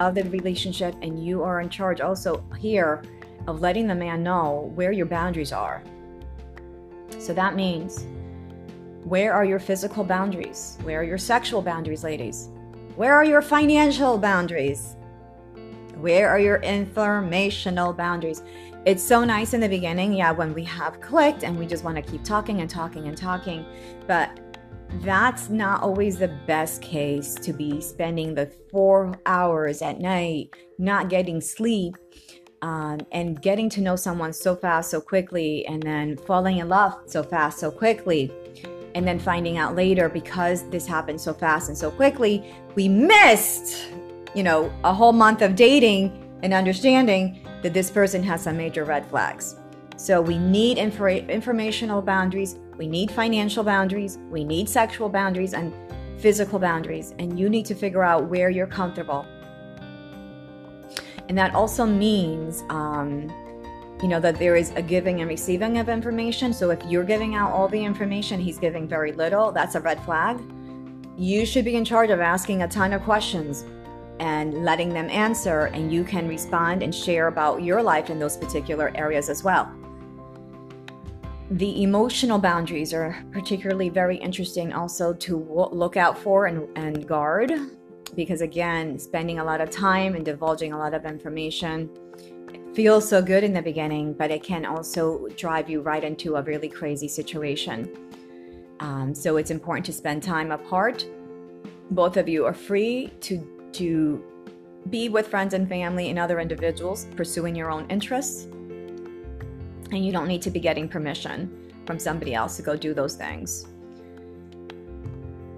of 0.00 0.14
the 0.14 0.24
relationship 0.24 0.94
and 1.02 1.24
you 1.24 1.42
are 1.42 1.60
in 1.60 1.68
charge 1.68 2.00
also 2.00 2.44
here 2.58 3.02
of 3.48 3.60
letting 3.60 3.86
the 3.86 3.94
man 3.94 4.22
know 4.22 4.70
where 4.74 4.92
your 4.92 5.06
boundaries 5.06 5.52
are. 5.52 5.82
So 7.18 7.32
that 7.32 7.56
means 7.56 8.04
where 9.04 9.32
are 9.32 9.44
your 9.44 9.58
physical 9.58 10.04
boundaries? 10.04 10.78
Where 10.82 11.00
are 11.00 11.04
your 11.04 11.18
sexual 11.18 11.62
boundaries, 11.62 12.04
ladies? 12.04 12.50
Where 12.94 13.14
are 13.14 13.24
your 13.24 13.40
financial 13.40 14.18
boundaries? 14.18 14.96
Where 15.96 16.28
are 16.28 16.38
your 16.38 16.58
informational 16.58 17.92
boundaries? 17.92 18.42
It's 18.88 19.02
so 19.02 19.22
nice 19.22 19.52
in 19.52 19.60
the 19.60 19.68
beginning, 19.68 20.14
yeah, 20.14 20.30
when 20.30 20.54
we 20.54 20.64
have 20.64 20.98
clicked 21.02 21.44
and 21.44 21.58
we 21.58 21.66
just 21.66 21.84
want 21.84 21.96
to 21.96 22.02
keep 22.02 22.24
talking 22.24 22.62
and 22.62 22.70
talking 22.70 23.06
and 23.06 23.14
talking. 23.14 23.66
But 24.06 24.40
that's 25.02 25.50
not 25.50 25.82
always 25.82 26.16
the 26.16 26.28
best 26.46 26.80
case 26.80 27.34
to 27.34 27.52
be 27.52 27.82
spending 27.82 28.34
the 28.34 28.50
four 28.70 29.14
hours 29.26 29.82
at 29.82 30.00
night 30.00 30.54
not 30.78 31.10
getting 31.10 31.38
sleep 31.42 31.98
um, 32.62 33.00
and 33.12 33.42
getting 33.42 33.68
to 33.68 33.82
know 33.82 33.94
someone 33.94 34.32
so 34.32 34.56
fast, 34.56 34.90
so 34.90 35.02
quickly, 35.02 35.66
and 35.66 35.82
then 35.82 36.16
falling 36.16 36.56
in 36.56 36.70
love 36.70 36.94
so 37.04 37.22
fast, 37.22 37.58
so 37.58 37.70
quickly, 37.70 38.32
and 38.94 39.06
then 39.06 39.18
finding 39.18 39.58
out 39.58 39.76
later 39.76 40.08
because 40.08 40.66
this 40.70 40.86
happened 40.86 41.20
so 41.20 41.34
fast 41.34 41.68
and 41.68 41.76
so 41.76 41.90
quickly, 41.90 42.54
we 42.74 42.88
missed, 42.88 43.86
you 44.34 44.42
know, 44.42 44.72
a 44.84 44.94
whole 44.94 45.12
month 45.12 45.42
of 45.42 45.56
dating 45.56 46.24
and 46.42 46.54
understanding 46.54 47.44
that 47.62 47.74
this 47.74 47.90
person 47.90 48.22
has 48.22 48.42
some 48.42 48.56
major 48.56 48.84
red 48.84 49.06
flags. 49.06 49.56
So 49.96 50.20
we 50.20 50.38
need 50.38 50.78
infor- 50.78 51.28
informational 51.28 52.00
boundaries, 52.00 52.56
we 52.76 52.86
need 52.86 53.10
financial 53.10 53.64
boundaries, 53.64 54.18
we 54.30 54.44
need 54.44 54.68
sexual 54.68 55.08
boundaries 55.08 55.54
and 55.54 55.72
physical 56.20 56.58
boundaries, 56.58 57.14
and 57.18 57.38
you 57.38 57.48
need 57.48 57.66
to 57.66 57.74
figure 57.74 58.04
out 58.04 58.28
where 58.28 58.48
you're 58.48 58.66
comfortable. 58.68 59.26
And 61.28 61.36
that 61.36 61.54
also 61.54 61.84
means, 61.84 62.62
um, 62.70 63.28
you 64.00 64.08
know, 64.08 64.20
that 64.20 64.38
there 64.38 64.54
is 64.54 64.70
a 64.76 64.82
giving 64.82 65.20
and 65.20 65.28
receiving 65.28 65.78
of 65.78 65.88
information. 65.88 66.52
So 66.52 66.70
if 66.70 66.80
you're 66.84 67.04
giving 67.04 67.34
out 67.34 67.50
all 67.50 67.68
the 67.68 67.84
information, 67.84 68.40
he's 68.40 68.58
giving 68.58 68.86
very 68.86 69.12
little, 69.12 69.50
that's 69.50 69.74
a 69.74 69.80
red 69.80 70.02
flag. 70.04 70.40
You 71.16 71.44
should 71.44 71.64
be 71.64 71.74
in 71.74 71.84
charge 71.84 72.10
of 72.10 72.20
asking 72.20 72.62
a 72.62 72.68
ton 72.68 72.92
of 72.92 73.02
questions 73.02 73.64
and 74.20 74.64
letting 74.64 74.90
them 74.90 75.08
answer, 75.10 75.66
and 75.66 75.92
you 75.92 76.04
can 76.04 76.28
respond 76.28 76.82
and 76.82 76.94
share 76.94 77.28
about 77.28 77.62
your 77.62 77.82
life 77.82 78.10
in 78.10 78.18
those 78.18 78.36
particular 78.36 78.92
areas 78.94 79.28
as 79.28 79.42
well. 79.42 79.70
The 81.50 81.82
emotional 81.82 82.38
boundaries 82.38 82.92
are 82.92 83.24
particularly 83.32 83.88
very 83.88 84.16
interesting 84.16 84.72
also 84.72 85.14
to 85.14 85.36
look 85.72 85.96
out 85.96 86.18
for 86.18 86.46
and, 86.46 86.68
and 86.76 87.06
guard 87.06 87.52
because, 88.14 88.42
again, 88.42 88.98
spending 88.98 89.38
a 89.38 89.44
lot 89.44 89.60
of 89.60 89.70
time 89.70 90.14
and 90.14 90.24
divulging 90.24 90.72
a 90.72 90.78
lot 90.78 90.92
of 90.92 91.06
information 91.06 91.88
feels 92.74 93.08
so 93.08 93.22
good 93.22 93.44
in 93.44 93.52
the 93.52 93.62
beginning, 93.62 94.12
but 94.12 94.30
it 94.30 94.42
can 94.42 94.64
also 94.66 95.26
drive 95.36 95.70
you 95.70 95.80
right 95.80 96.04
into 96.04 96.36
a 96.36 96.42
really 96.42 96.68
crazy 96.68 97.08
situation. 97.08 97.90
Um, 98.80 99.14
so 99.14 99.36
it's 99.36 99.50
important 99.50 99.84
to 99.86 99.92
spend 99.92 100.22
time 100.22 100.52
apart. 100.52 101.06
Both 101.90 102.16
of 102.16 102.28
you 102.28 102.44
are 102.44 102.54
free 102.54 103.10
to 103.22 103.38
to 103.72 104.22
be 104.90 105.08
with 105.08 105.28
friends 105.28 105.54
and 105.54 105.68
family 105.68 106.10
and 106.10 106.18
other 106.18 106.40
individuals 106.40 107.06
pursuing 107.16 107.54
your 107.54 107.70
own 107.70 107.86
interests. 107.90 108.44
And 109.90 110.04
you 110.04 110.12
don't 110.12 110.28
need 110.28 110.42
to 110.42 110.50
be 110.50 110.60
getting 110.60 110.88
permission 110.88 111.72
from 111.86 111.98
somebody 111.98 112.34
else 112.34 112.56
to 112.56 112.62
go 112.62 112.76
do 112.76 112.94
those 112.94 113.14
things. 113.14 113.66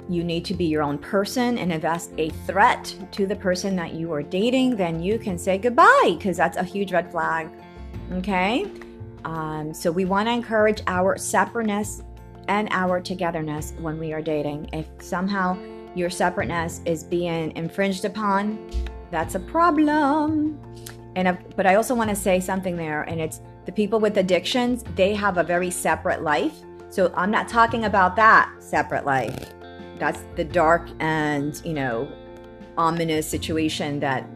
You 0.09 0.25
need 0.25 0.44
to 0.46 0.55
be 0.55 0.64
your 0.64 0.83
own 0.83 0.99
person, 0.99 1.59
and 1.59 1.73
if 1.73 1.83
that's 1.83 2.09
a 2.18 2.31
threat 2.46 2.94
to 3.12 3.27
the 3.27 3.37
person 3.37 3.77
that 3.77 3.94
you 3.94 4.12
are 4.12 4.23
dating, 4.23 4.75
then 4.75 5.01
you 5.01 5.18
can 5.18 5.38
say 5.38 5.57
goodbye 5.57 6.16
because 6.18 6.37
that's 6.37 6.57
a 6.57 6.64
huge 6.64 6.92
red 6.92 7.11
flag. 7.12 7.49
Okay? 8.14 8.66
Um, 9.25 9.73
so 9.73 9.92
we 9.92 10.05
want 10.05 10.27
to 10.27 10.33
encourage 10.33 10.83
our 10.88 11.16
separateness 11.16 12.03
and 12.49 12.68
our 12.73 13.01
togetherness 13.01 13.75
when 13.79 13.99
we 13.99 14.12
are 14.12 14.23
dating. 14.23 14.68
If 14.73 14.87
somehow 15.01 15.57
your 15.94 16.11
separateness 16.11 16.81
is 16.85 17.03
being 17.03 17.57
infringed 17.57 18.05
upon, 18.05 18.59
that's 19.11 19.35
a 19.35 19.40
problem. 19.40 20.59
And 21.16 21.29
uh, 21.29 21.37
but 21.57 21.66
I 21.66 21.74
also 21.74 21.94
want 21.94 22.11
to 22.11 22.16
say 22.16 22.38
something 22.38 22.76
there, 22.76 23.03
and 23.03 23.20
it's 23.20 23.40
the 23.66 23.72
people 23.72 23.98
with 23.98 24.16
addictions. 24.16 24.85
They 24.94 25.14
have 25.14 25.38
a 25.38 25.42
very 25.42 25.70
separate 25.70 26.22
life. 26.22 26.55
So 26.88 27.12
I'm 27.16 27.31
not 27.31 27.48
talking 27.48 27.85
about 27.85 28.16
that 28.16 28.53
separate 28.61 29.05
life. 29.05 29.53
That's 29.98 30.20
the 30.37 30.44
dark 30.44 30.88
and 31.00 31.61
you 31.64 31.74
know 31.74 32.11
ominous 32.79 33.26
situation 33.26 34.00
that 34.00 34.29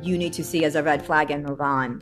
you 0.00 0.16
need 0.16 0.32
to 0.34 0.44
see 0.44 0.64
as 0.64 0.76
a 0.76 0.82
red 0.82 1.04
flag 1.04 1.30
and 1.30 1.44
move 1.44 1.60
on. 1.60 2.00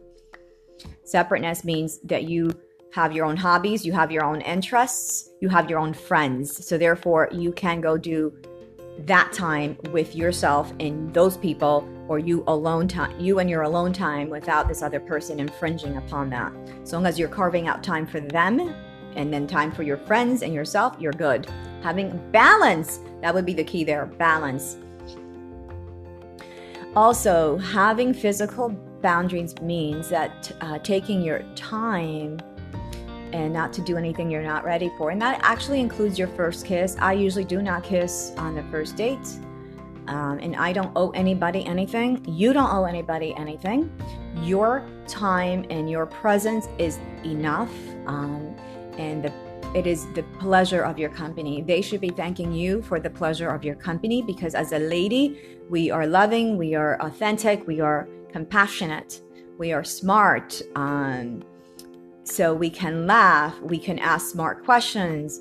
Separateness 1.05 1.65
means 1.65 1.99
that 2.01 2.25
you 2.25 2.53
have 2.93 3.13
your 3.13 3.25
own 3.25 3.37
hobbies, 3.37 3.85
you 3.85 3.93
have 3.93 4.13
your 4.13 4.25
own 4.25 4.41
interests, 4.43 5.31
you 5.41 5.49
have 5.49 5.69
your 5.71 5.79
own 5.79 5.93
friends. 5.93 6.67
So 6.67 6.79
therefore, 6.79 7.29
you 7.33 7.53
can 7.53 7.81
go 7.81 7.97
do 7.97 8.33
that 9.07 9.33
time 9.33 9.77
with 9.91 10.15
yourself 10.15 10.73
and 10.81 11.13
those 11.15 11.37
people 11.37 11.89
or 12.09 12.19
you 12.19 12.43
alone 12.47 12.89
time 12.89 13.19
you 13.21 13.39
and 13.39 13.49
your 13.49 13.63
alone 13.63 13.93
time 13.93 14.29
without 14.29 14.67
this 14.67 14.83
other 14.83 14.99
person 14.99 15.39
infringing 15.39 15.97
upon 15.97 16.31
that. 16.31 16.53
As 16.83 16.93
long 16.93 17.07
as 17.07 17.19
you're 17.19 17.29
carving 17.29 17.69
out 17.69 17.83
time 17.83 18.07
for 18.07 18.21
them 18.21 18.75
and 19.15 19.33
then 19.33 19.47
time 19.47 19.71
for 19.71 19.83
your 19.83 19.99
friends 19.99 20.43
and 20.43 20.53
yourself 20.53 20.97
you're 20.99 21.13
good. 21.13 21.49
Having 21.83 22.31
balance 22.33 23.01
that 23.21 23.33
would 23.33 23.47
be 23.47 23.55
the 23.55 23.65
key 23.65 23.85
there 23.85 24.07
balance. 24.07 24.77
Also 26.97 27.59
having 27.59 28.13
physical 28.13 28.71
boundaries 29.01 29.55
means 29.61 30.09
that 30.09 30.51
uh, 30.61 30.79
taking 30.81 31.23
your 31.23 31.43
time 31.55 32.39
and 33.33 33.53
not 33.53 33.73
to 33.75 33.81
do 33.83 33.97
anything 33.97 34.31
you're 34.31 34.43
not 34.43 34.65
ready 34.65 34.91
for. 34.97 35.11
And 35.11 35.21
that 35.23 35.41
actually 35.43 35.81
includes 35.81 36.19
your 36.19 36.29
first 36.29 36.67
kiss. 36.67 36.97
I 36.99 37.13
usually 37.13 37.45
do 37.45 37.63
not 37.63 37.85
kiss 37.85 38.33
on 38.37 38.55
the 38.55 38.63
first 38.65 38.97
date. 38.97 39.27
Um, 40.09 40.39
and 40.41 40.57
I 40.57 40.73
don't 40.73 40.91
owe 40.97 41.11
anybody 41.11 41.65
anything. 41.67 42.25
You 42.27 42.53
don't 42.55 42.73
owe 42.73 42.85
anybody 42.85 43.35
anything. 43.37 43.93
Your 44.43 44.89
time 45.07 45.67
and 45.69 45.91
your 45.91 46.07
presence 46.07 46.67
is 46.79 46.99
enough. 47.25 47.71
Um, 48.07 48.57
and 48.97 49.23
the, 49.23 49.33
it 49.75 49.87
is 49.87 50.07
the 50.15 50.23
pleasure 50.41 50.83
of 50.83 50.99
your 50.99 51.11
company. 51.11 51.61
They 51.61 51.83
should 51.83 52.01
be 52.01 52.09
thanking 52.09 52.53
you 52.53 52.81
for 52.81 52.99
the 52.99 53.11
pleasure 53.11 53.51
of 53.51 53.65
your 53.65 53.75
company 53.75 54.23
because, 54.23 54.55
as 54.55 54.73
a 54.73 54.79
lady, 54.79 55.59
we 55.69 55.91
are 55.91 56.07
loving, 56.07 56.57
we 56.57 56.75
are 56.75 57.01
authentic, 57.03 57.67
we 57.67 57.81
are 57.81 58.09
compassionate, 58.33 59.21
we 59.59 59.73
are 59.73 59.85
smart. 59.85 60.63
Um, 60.75 61.43
so 62.29 62.53
we 62.55 62.69
can 62.71 63.07
laugh, 63.07 63.59
we 63.63 63.79
can 63.79 63.99
ask 63.99 64.31
smart 64.31 64.65
questions, 64.65 65.41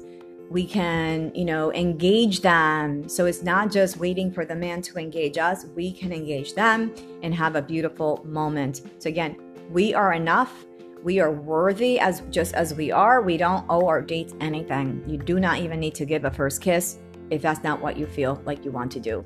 we 0.49 0.65
can, 0.65 1.33
you 1.35 1.43
know, 1.43 1.73
engage 1.73 2.39
them. 2.41 3.07
So 3.09 3.25
it's 3.25 3.43
not 3.43 3.71
just 3.71 3.97
waiting 3.97 4.31
for 4.31 4.45
the 4.45 4.55
man 4.55 4.81
to 4.83 4.97
engage 4.97 5.37
us, 5.37 5.65
we 5.75 5.91
can 5.91 6.13
engage 6.13 6.53
them 6.53 6.93
and 7.23 7.35
have 7.35 7.55
a 7.55 7.61
beautiful 7.61 8.23
moment. 8.25 8.81
So 8.99 9.09
again, 9.09 9.35
we 9.69 9.93
are 9.93 10.13
enough. 10.13 10.65
We 11.03 11.19
are 11.19 11.31
worthy 11.31 11.99
as 11.99 12.21
just 12.31 12.53
as 12.55 12.73
we 12.73 12.91
are. 12.91 13.21
We 13.21 13.37
don't 13.37 13.65
owe 13.69 13.85
our 13.87 14.01
dates 14.01 14.33
anything. 14.39 15.03
You 15.07 15.17
do 15.17 15.39
not 15.39 15.59
even 15.59 15.79
need 15.79 15.95
to 15.95 16.05
give 16.05 16.25
a 16.25 16.31
first 16.31 16.61
kiss 16.61 16.99
if 17.29 17.41
that's 17.41 17.63
not 17.63 17.81
what 17.81 17.97
you 17.97 18.05
feel 18.07 18.41
like 18.45 18.63
you 18.63 18.71
want 18.71 18.91
to 18.93 18.99
do. 18.99 19.23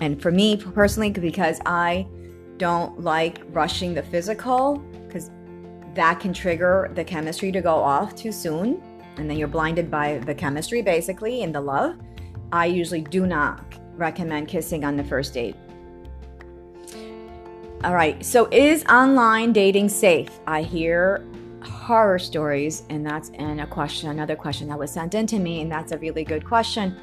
And 0.00 0.20
for 0.20 0.30
me 0.30 0.56
personally, 0.56 1.10
because 1.10 1.60
I 1.66 2.06
don't 2.56 3.00
like 3.00 3.42
rushing 3.50 3.94
the 3.94 4.02
physical, 4.02 4.84
that 5.94 6.20
can 6.20 6.32
trigger 6.32 6.90
the 6.94 7.04
chemistry 7.04 7.50
to 7.52 7.60
go 7.60 7.74
off 7.74 8.14
too 8.14 8.32
soon. 8.32 8.82
And 9.16 9.28
then 9.28 9.36
you're 9.36 9.48
blinded 9.48 9.90
by 9.90 10.18
the 10.18 10.34
chemistry, 10.34 10.82
basically, 10.82 11.42
and 11.42 11.54
the 11.54 11.60
love. 11.60 11.96
I 12.52 12.66
usually 12.66 13.02
do 13.02 13.26
not 13.26 13.62
recommend 13.96 14.48
kissing 14.48 14.84
on 14.84 14.96
the 14.96 15.04
first 15.04 15.34
date. 15.34 15.56
All 17.82 17.94
right, 17.94 18.22
so 18.24 18.46
is 18.52 18.84
online 18.86 19.52
dating 19.52 19.88
safe? 19.88 20.40
I 20.46 20.62
hear 20.62 21.26
horror 21.62 22.18
stories, 22.18 22.84
and 22.90 23.04
that's 23.04 23.30
and 23.30 23.60
a 23.60 23.66
question, 23.66 24.10
another 24.10 24.36
question 24.36 24.68
that 24.68 24.78
was 24.78 24.90
sent 24.90 25.14
in 25.14 25.26
to 25.28 25.38
me, 25.38 25.62
and 25.62 25.72
that's 25.72 25.92
a 25.92 25.98
really 25.98 26.24
good 26.24 26.44
question. 26.44 26.96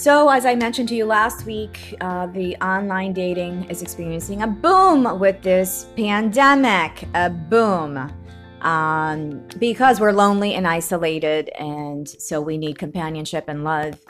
So, 0.00 0.30
as 0.30 0.46
I 0.46 0.54
mentioned 0.54 0.88
to 0.88 0.94
you 0.94 1.04
last 1.04 1.44
week, 1.44 1.94
uh, 2.00 2.26
the 2.28 2.56
online 2.64 3.12
dating 3.12 3.64
is 3.68 3.82
experiencing 3.82 4.40
a 4.40 4.46
boom 4.46 5.18
with 5.18 5.42
this 5.42 5.88
pandemic. 5.94 7.06
A 7.12 7.28
boom. 7.28 8.10
Um, 8.62 9.46
because 9.58 10.00
we're 10.00 10.12
lonely 10.12 10.54
and 10.54 10.66
isolated, 10.66 11.50
and 11.50 12.08
so 12.08 12.40
we 12.40 12.56
need 12.56 12.78
companionship 12.78 13.44
and 13.48 13.62
love. 13.62 14.00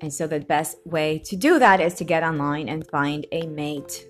And 0.00 0.12
so, 0.12 0.26
the 0.26 0.40
best 0.40 0.84
way 0.84 1.20
to 1.20 1.36
do 1.36 1.60
that 1.60 1.80
is 1.80 1.94
to 1.94 2.04
get 2.04 2.24
online 2.24 2.68
and 2.68 2.84
find 2.84 3.24
a 3.30 3.46
mate. 3.46 4.04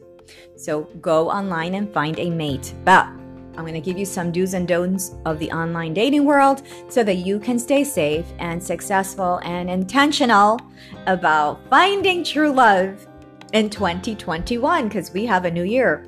So, 0.57 0.85
go 1.03 1.29
online 1.29 1.75
and 1.75 1.93
find 1.93 2.19
a 2.19 2.31
mate. 2.31 2.73
But 2.83 3.09
I'm 3.57 3.65
going 3.65 3.75
to 3.75 3.81
give 3.81 3.99
you 3.99 4.05
some 4.05 4.31
do's 4.31 4.55
and 4.55 4.69
don'ts 4.69 5.15
of 5.25 5.39
the 5.39 5.51
online 5.51 5.95
dating 5.95 6.25
world 6.25 6.63
so 6.89 7.03
that 7.05 7.17
you 7.17 7.39
can 7.39 7.59
stay 7.59 7.85
safe 7.85 8.27
and 8.39 8.63
successful 8.63 9.41
and 9.45 9.71
intentional 9.71 10.61
about 11.07 11.61
finding 11.71 12.23
true 12.23 12.53
love 12.53 13.07
in 13.53 13.71
2021 13.71 14.89
because 14.89 15.13
we 15.13 15.25
have 15.25 15.45
a 15.45 15.51
new 15.51 15.65
year. 15.65 16.07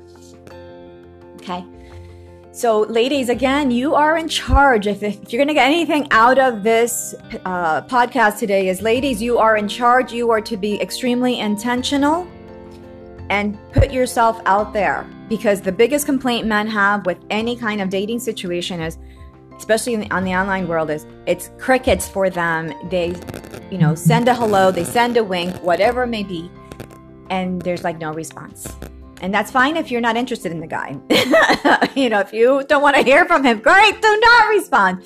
Okay. 1.35 1.65
So, 2.51 2.81
ladies, 2.81 3.29
again, 3.29 3.71
you 3.71 3.95
are 3.95 4.17
in 4.17 4.27
charge. 4.27 4.85
If, 4.85 5.01
if 5.01 5.31
you're 5.31 5.39
going 5.39 5.47
to 5.47 5.53
get 5.53 5.67
anything 5.67 6.07
out 6.11 6.37
of 6.37 6.63
this 6.63 7.15
uh, 7.45 7.83
podcast 7.83 8.39
today, 8.39 8.67
is 8.67 8.81
ladies, 8.81 9.21
you 9.21 9.37
are 9.37 9.55
in 9.55 9.67
charge. 9.67 10.11
You 10.11 10.29
are 10.31 10.41
to 10.41 10.57
be 10.57 10.81
extremely 10.81 11.39
intentional 11.39 12.27
and 13.29 13.57
put 13.71 13.91
yourself 13.91 14.41
out 14.45 14.73
there. 14.73 15.07
Because 15.27 15.61
the 15.61 15.71
biggest 15.71 16.05
complaint 16.05 16.47
men 16.47 16.67
have 16.67 17.05
with 17.05 17.19
any 17.29 17.55
kind 17.55 17.81
of 17.81 17.89
dating 17.89 18.19
situation 18.19 18.81
is 18.81 18.97
especially 19.55 19.95
the, 19.97 20.11
on 20.11 20.23
the 20.23 20.33
online 20.33 20.67
world 20.67 20.89
is 20.89 21.05
it's 21.25 21.51
crickets 21.57 22.07
for 22.07 22.29
them. 22.29 22.73
They 22.89 23.15
you 23.71 23.77
know 23.77 23.93
send 23.95 24.27
a 24.27 24.33
hello 24.33 24.71
they 24.71 24.83
send 24.83 25.17
a 25.17 25.23
wink 25.23 25.55
whatever 25.61 26.03
it 26.03 26.07
may 26.07 26.23
be 26.23 26.49
and 27.29 27.61
there's 27.61 27.83
like 27.83 27.99
no 27.99 28.11
response. 28.13 28.75
And 29.21 29.33
that's 29.33 29.51
fine 29.51 29.75
if 29.75 29.91
you're 29.91 30.01
not 30.01 30.15
interested 30.15 30.51
in 30.51 30.59
the 30.59 30.67
guy. 30.67 30.97
You 31.95 32.09
know 32.09 32.19
if 32.19 32.31
you 32.31 32.63
don't 32.67 32.81
want 32.81 32.95
to 32.95 33.03
hear 33.03 33.25
from 33.25 33.43
him 33.43 33.59
great 33.59 34.01
do 34.01 34.19
not 34.21 34.49
respond 34.49 35.03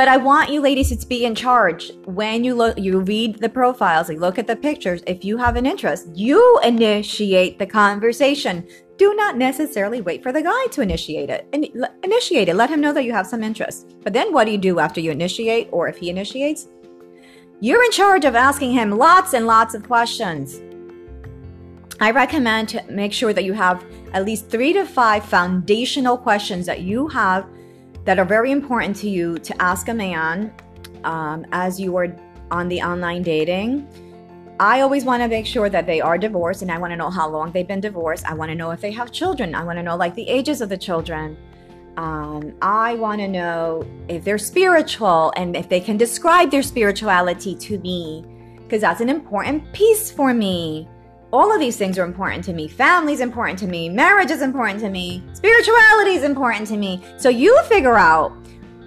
but 0.00 0.08
I 0.08 0.16
want 0.16 0.48
you 0.48 0.62
ladies 0.62 0.96
to 0.96 1.06
be 1.06 1.26
in 1.26 1.34
charge. 1.34 1.92
When 2.06 2.42
you 2.42 2.54
look, 2.54 2.78
you 2.78 3.00
read 3.00 3.38
the 3.38 3.50
profiles, 3.50 4.08
you 4.08 4.18
look 4.18 4.38
at 4.38 4.46
the 4.46 4.56
pictures. 4.56 5.02
If 5.06 5.26
you 5.26 5.36
have 5.36 5.56
an 5.56 5.66
interest, 5.66 6.08
you 6.14 6.58
initiate 6.64 7.58
the 7.58 7.66
conversation. 7.66 8.66
do 8.96 9.14
not 9.14 9.36
necessarily 9.36 10.00
wait 10.00 10.22
for 10.22 10.32
the 10.32 10.42
guy 10.42 10.66
to 10.70 10.80
initiate 10.80 11.28
it. 11.28 11.46
And 11.52 11.68
initiate 12.02 12.48
it. 12.48 12.56
Let 12.56 12.70
him 12.70 12.80
know 12.80 12.94
that 12.94 13.04
you 13.04 13.12
have 13.12 13.26
some 13.26 13.42
interest. 13.42 13.94
But 14.02 14.14
then 14.14 14.32
what 14.32 14.46
do 14.46 14.52
you 14.52 14.56
do 14.56 14.78
after 14.78 15.02
you 15.02 15.10
initiate 15.10 15.68
or 15.70 15.86
if 15.86 15.98
he 15.98 16.08
initiates? 16.08 16.68
You're 17.60 17.84
in 17.84 17.90
charge 17.90 18.24
of 18.24 18.34
asking 18.34 18.72
him 18.72 18.92
lots 18.92 19.34
and 19.34 19.46
lots 19.46 19.74
of 19.74 19.86
questions. 19.86 20.62
I 22.00 22.10
recommend 22.10 22.70
to 22.70 22.82
make 22.88 23.12
sure 23.12 23.34
that 23.34 23.44
you 23.44 23.52
have 23.52 23.84
at 24.14 24.24
least 24.24 24.48
three 24.48 24.72
to 24.72 24.86
five 24.86 25.26
foundational 25.26 26.16
questions 26.16 26.64
that 26.64 26.80
you 26.80 27.06
have 27.08 27.44
that 28.10 28.18
are 28.18 28.24
very 28.24 28.50
important 28.50 28.96
to 28.96 29.08
you 29.08 29.38
to 29.38 29.62
ask 29.62 29.86
a 29.86 29.94
man 29.94 30.52
um, 31.04 31.46
as 31.52 31.78
you 31.78 31.96
are 31.96 32.08
on 32.50 32.68
the 32.68 32.82
online 32.82 33.22
dating. 33.22 33.86
I 34.58 34.80
always 34.80 35.04
want 35.04 35.22
to 35.22 35.28
make 35.28 35.46
sure 35.46 35.70
that 35.70 35.86
they 35.86 36.00
are 36.00 36.18
divorced 36.18 36.62
and 36.62 36.72
I 36.72 36.78
want 36.78 36.90
to 36.90 36.96
know 36.96 37.08
how 37.08 37.28
long 37.28 37.52
they've 37.52 37.68
been 37.68 37.80
divorced. 37.80 38.26
I 38.26 38.34
want 38.34 38.48
to 38.48 38.56
know 38.56 38.72
if 38.72 38.80
they 38.80 38.90
have 38.90 39.12
children. 39.12 39.54
I 39.54 39.62
want 39.62 39.78
to 39.78 39.84
know 39.84 39.94
like 39.94 40.16
the 40.16 40.28
ages 40.28 40.60
of 40.60 40.68
the 40.68 40.76
children. 40.76 41.36
Um, 41.96 42.52
I 42.60 42.96
want 42.96 43.20
to 43.20 43.28
know 43.28 43.86
if 44.08 44.24
they're 44.24 44.38
spiritual 44.38 45.32
and 45.36 45.56
if 45.56 45.68
they 45.68 45.78
can 45.78 45.96
describe 45.96 46.50
their 46.50 46.64
spirituality 46.64 47.54
to 47.54 47.78
me 47.78 48.24
because 48.56 48.80
that's 48.80 49.00
an 49.00 49.08
important 49.08 49.72
piece 49.72 50.10
for 50.10 50.34
me 50.34 50.88
all 51.32 51.52
of 51.52 51.60
these 51.60 51.76
things 51.76 51.98
are 51.98 52.04
important 52.04 52.44
to 52.44 52.52
me. 52.52 52.66
Family 52.66 53.12
is 53.12 53.20
important 53.20 53.58
to 53.60 53.66
me. 53.66 53.88
Marriage 53.88 54.30
is 54.30 54.42
important 54.42 54.80
to 54.80 54.88
me. 54.88 55.22
Spirituality 55.32 56.12
is 56.12 56.24
important 56.24 56.66
to 56.68 56.76
me. 56.76 57.02
So 57.18 57.28
you 57.28 57.60
figure 57.64 57.96
out 57.96 58.32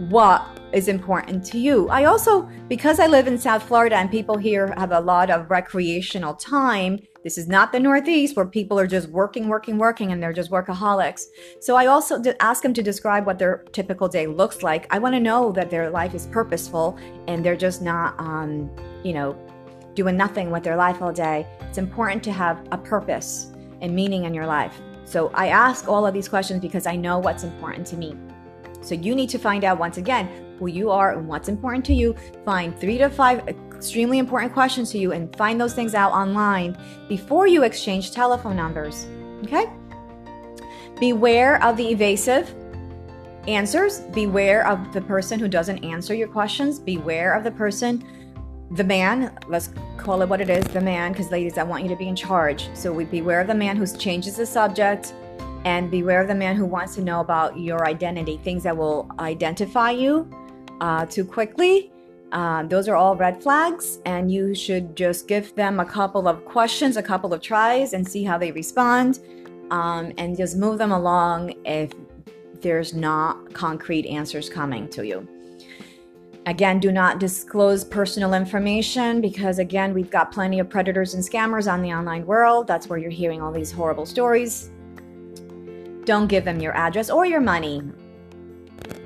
what 0.10 0.45
is 0.73 0.88
important 0.88 1.45
to 1.45 1.60
you. 1.60 1.88
I 1.89 2.06
also, 2.06 2.49
because 2.67 2.99
I 2.99 3.08
live 3.08 3.27
in 3.27 3.38
South 3.38 3.63
Florida 3.63 3.95
and 3.95 4.10
people 4.10 4.38
here 4.38 4.73
have 4.75 4.91
a 4.91 4.99
lot 4.99 5.29
of 5.29 5.49
recreational 5.49 6.34
time, 6.34 6.99
this 7.23 7.38
is 7.38 7.47
not 7.47 7.71
the 7.71 7.79
Northeast 7.79 8.36
where 8.36 8.45
people 8.45 8.77
are 8.77 8.88
just 8.88 9.08
working, 9.10 9.47
working, 9.47 9.77
working, 9.77 10.12
and 10.12 10.21
they're 10.21 10.34
just 10.34 10.51
workaholics. 10.51 11.27
So 11.62 11.77
I 11.77 11.86
also 11.86 12.21
ask 12.41 12.63
them 12.63 12.73
to 12.73 12.84
describe 12.84 13.25
what 13.25 13.39
their 13.39 13.63
typical 13.71 14.10
day 14.10 14.27
looks 14.27 14.62
like. 14.62 14.93
I 14.93 14.99
want 14.99 15.15
to 15.15 15.21
know 15.21 15.51
that 15.53 15.69
their 15.69 15.89
life 15.89 16.13
is 16.15 16.27
purposeful 16.27 16.97
and 17.27 17.45
they're 17.45 17.56
just 17.56 17.82
not, 17.82 18.19
um, 18.19 18.69
you 19.03 19.13
know, 19.13 19.38
doing 19.95 20.17
nothing 20.17 20.51
with 20.51 20.63
their 20.63 20.75
life 20.75 21.01
all 21.01 21.13
day. 21.13 21.47
It's 21.62 21.77
important 21.77 22.23
to 22.23 22.32
have 22.32 22.65
a 22.71 22.77
purpose 22.77 23.51
and 23.82 23.95
meaning 23.95 24.25
in 24.25 24.34
your 24.34 24.45
life. 24.45 24.79
So 25.06 25.29
I 25.34 25.47
ask 25.47 25.88
all 25.88 26.06
of 26.06 26.13
these 26.13 26.27
questions 26.27 26.62
because 26.62 26.88
I 26.88 26.95
know 26.95 27.19
what's 27.19 27.43
important 27.43 27.86
to 27.88 27.97
me. 27.97 28.17
So 28.82 28.95
you 28.95 29.15
need 29.15 29.29
to 29.29 29.38
find 29.38 29.63
out 29.63 29.79
once 29.79 29.97
again 29.97 30.29
who 30.60 30.67
you 30.67 30.89
are 30.89 31.17
and 31.17 31.27
what's 31.27 31.49
important 31.49 31.86
to 31.86 31.93
you. 31.93 32.15
Find 32.45 32.77
three 32.79 32.97
to 32.97 33.10
five 33.10 33.47
extremely 33.47 34.17
important 34.17 34.53
questions 34.53 34.91
to 34.91 34.97
you 34.97 35.12
and 35.12 35.36
find 35.36 35.60
those 35.60 35.73
things 35.73 35.93
out 35.93 36.12
online 36.12 36.77
before 37.10 37.47
you 37.47 37.63
exchange 37.63 38.12
telephone 38.12 38.56
numbers. 38.56 39.08
Okay? 39.43 39.69
Beware 40.99 41.62
of 41.63 41.75
the 41.75 41.89
evasive 41.89 42.53
answers. 43.47 43.99
Beware 44.13 44.65
of 44.67 44.93
the 44.93 45.01
person 45.01 45.39
who 45.39 45.47
doesn't 45.47 45.84
answer 45.84 46.13
your 46.13 46.29
questions. 46.29 46.79
Beware 46.79 47.34
of 47.34 47.43
the 47.43 47.51
person 47.51 48.03
the 48.71 48.84
man, 48.84 49.38
let's 49.47 49.69
call 49.97 50.21
it 50.21 50.30
what 50.30 50.41
it 50.41 50.49
is, 50.49 50.63
the 50.65 50.82
man, 50.82 51.12
because 51.12 51.32
ladies, 51.32 51.58
I 51.58 51.63
want 51.63 51.84
you 51.84 51.89
to 51.89 51.95
be 51.95 52.08
in 52.08 52.15
charge. 52.15 52.69
So 52.73 52.91
we 52.91 53.06
beware 53.06 53.41
of 53.41 53.47
the 53.47 53.56
man 53.56 53.78
who 53.78 53.86
changes 53.86 54.38
the 54.38 54.45
subject 54.45 55.13
and 55.65 55.89
beware 55.89 56.21
of 56.21 56.28
the 56.28 56.36
man 56.36 56.56
who 56.56 56.65
wants 56.65 56.95
to 56.95 57.02
know 57.02 57.19
about 57.19 57.58
your 57.60 57.86
identity, 57.86 58.38
things 58.43 58.63
that 58.63 58.76
will 58.76 59.10
identify 59.19 59.91
you 59.91 60.30
uh, 60.82 61.06
too 61.06 61.23
quickly. 61.23 61.91
Uh, 62.32 62.63
those 62.63 62.88
are 62.88 62.95
all 62.95 63.15
red 63.15 63.41
flags, 63.41 63.99
and 64.06 64.32
you 64.32 64.56
should 64.56 64.95
just 64.95 65.28
give 65.28 65.54
them 65.56 65.80
a 65.80 65.86
couple 65.86 66.28
of 66.28 66.43
questions, 66.45 66.97
a 66.97 67.04
couple 67.04 67.32
of 67.32 67.41
tries, 67.41 67.93
and 67.93 68.08
see 68.08 68.23
how 68.23 68.39
they 68.39 68.52
respond, 68.52 69.19
um, 69.69 70.12
and 70.17 70.36
just 70.36 70.58
move 70.58 70.80
them 70.80 70.91
along 70.91 71.54
if 71.63 71.93
there's 72.62 72.93
not 72.93 73.54
concrete 73.54 74.08
answers 74.08 74.49
coming 74.49 74.89
to 74.89 75.06
you. 75.06 75.28
Again, 76.45 76.79
do 76.79 76.91
not 76.91 77.19
disclose 77.19 77.86
personal 77.86 78.34
information 78.34 79.21
because, 79.21 79.60
again, 79.60 79.93
we've 79.93 80.12
got 80.12 80.34
plenty 80.34 80.60
of 80.60 80.69
predators 80.69 81.13
and 81.13 81.23
scammers 81.23 81.71
on 81.71 81.82
the 81.82 81.93
online 81.93 82.25
world. 82.25 82.67
That's 82.67 82.89
where 82.89 82.99
you're 82.99 83.12
hearing 83.12 83.41
all 83.41 83.51
these 83.51 83.71
horrible 83.71 84.06
stories. 84.06 84.69
Don't 86.03 86.27
give 86.27 86.43
them 86.43 86.60
your 86.60 86.75
address 86.75 87.10
or 87.10 87.25
your 87.25 87.39
money. 87.39 87.82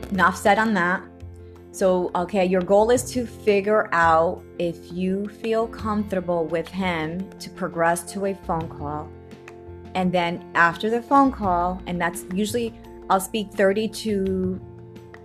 Enough 0.10 0.36
said 0.36 0.58
on 0.58 0.73
that. 0.73 1.04
So, 1.71 2.10
okay, 2.15 2.43
your 2.43 2.62
goal 2.62 2.89
is 2.89 3.04
to 3.12 3.28
figure 3.28 3.88
out 3.93 4.43
if 4.58 4.91
you 4.91 5.28
feel 5.28 5.67
comfortable 5.67 6.47
with 6.47 6.67
him 6.67 7.30
to 7.39 7.52
progress 7.52 8.02
to 8.13 8.26
a 8.26 8.34
phone 8.34 8.67
call. 8.67 9.08
And 9.93 10.12
then 10.12 10.43
after 10.56 10.89
the 10.89 11.04
phone 11.04 11.32
call, 11.32 11.84
and 11.86 12.02
that's 12.02 12.26
usually 12.34 12.73
I'll 13.12 13.19
speak 13.19 13.52
30 13.52 13.89
to 13.89 14.60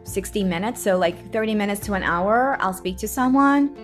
60 0.05 0.45
minutes, 0.45 0.83
so 0.83 0.99
like 0.99 1.33
30 1.33 1.55
minutes 1.55 1.81
to 1.87 1.95
an 1.95 2.03
hour, 2.03 2.57
I'll 2.61 2.73
speak 2.73 2.97
to 2.99 3.09
someone. 3.09 3.77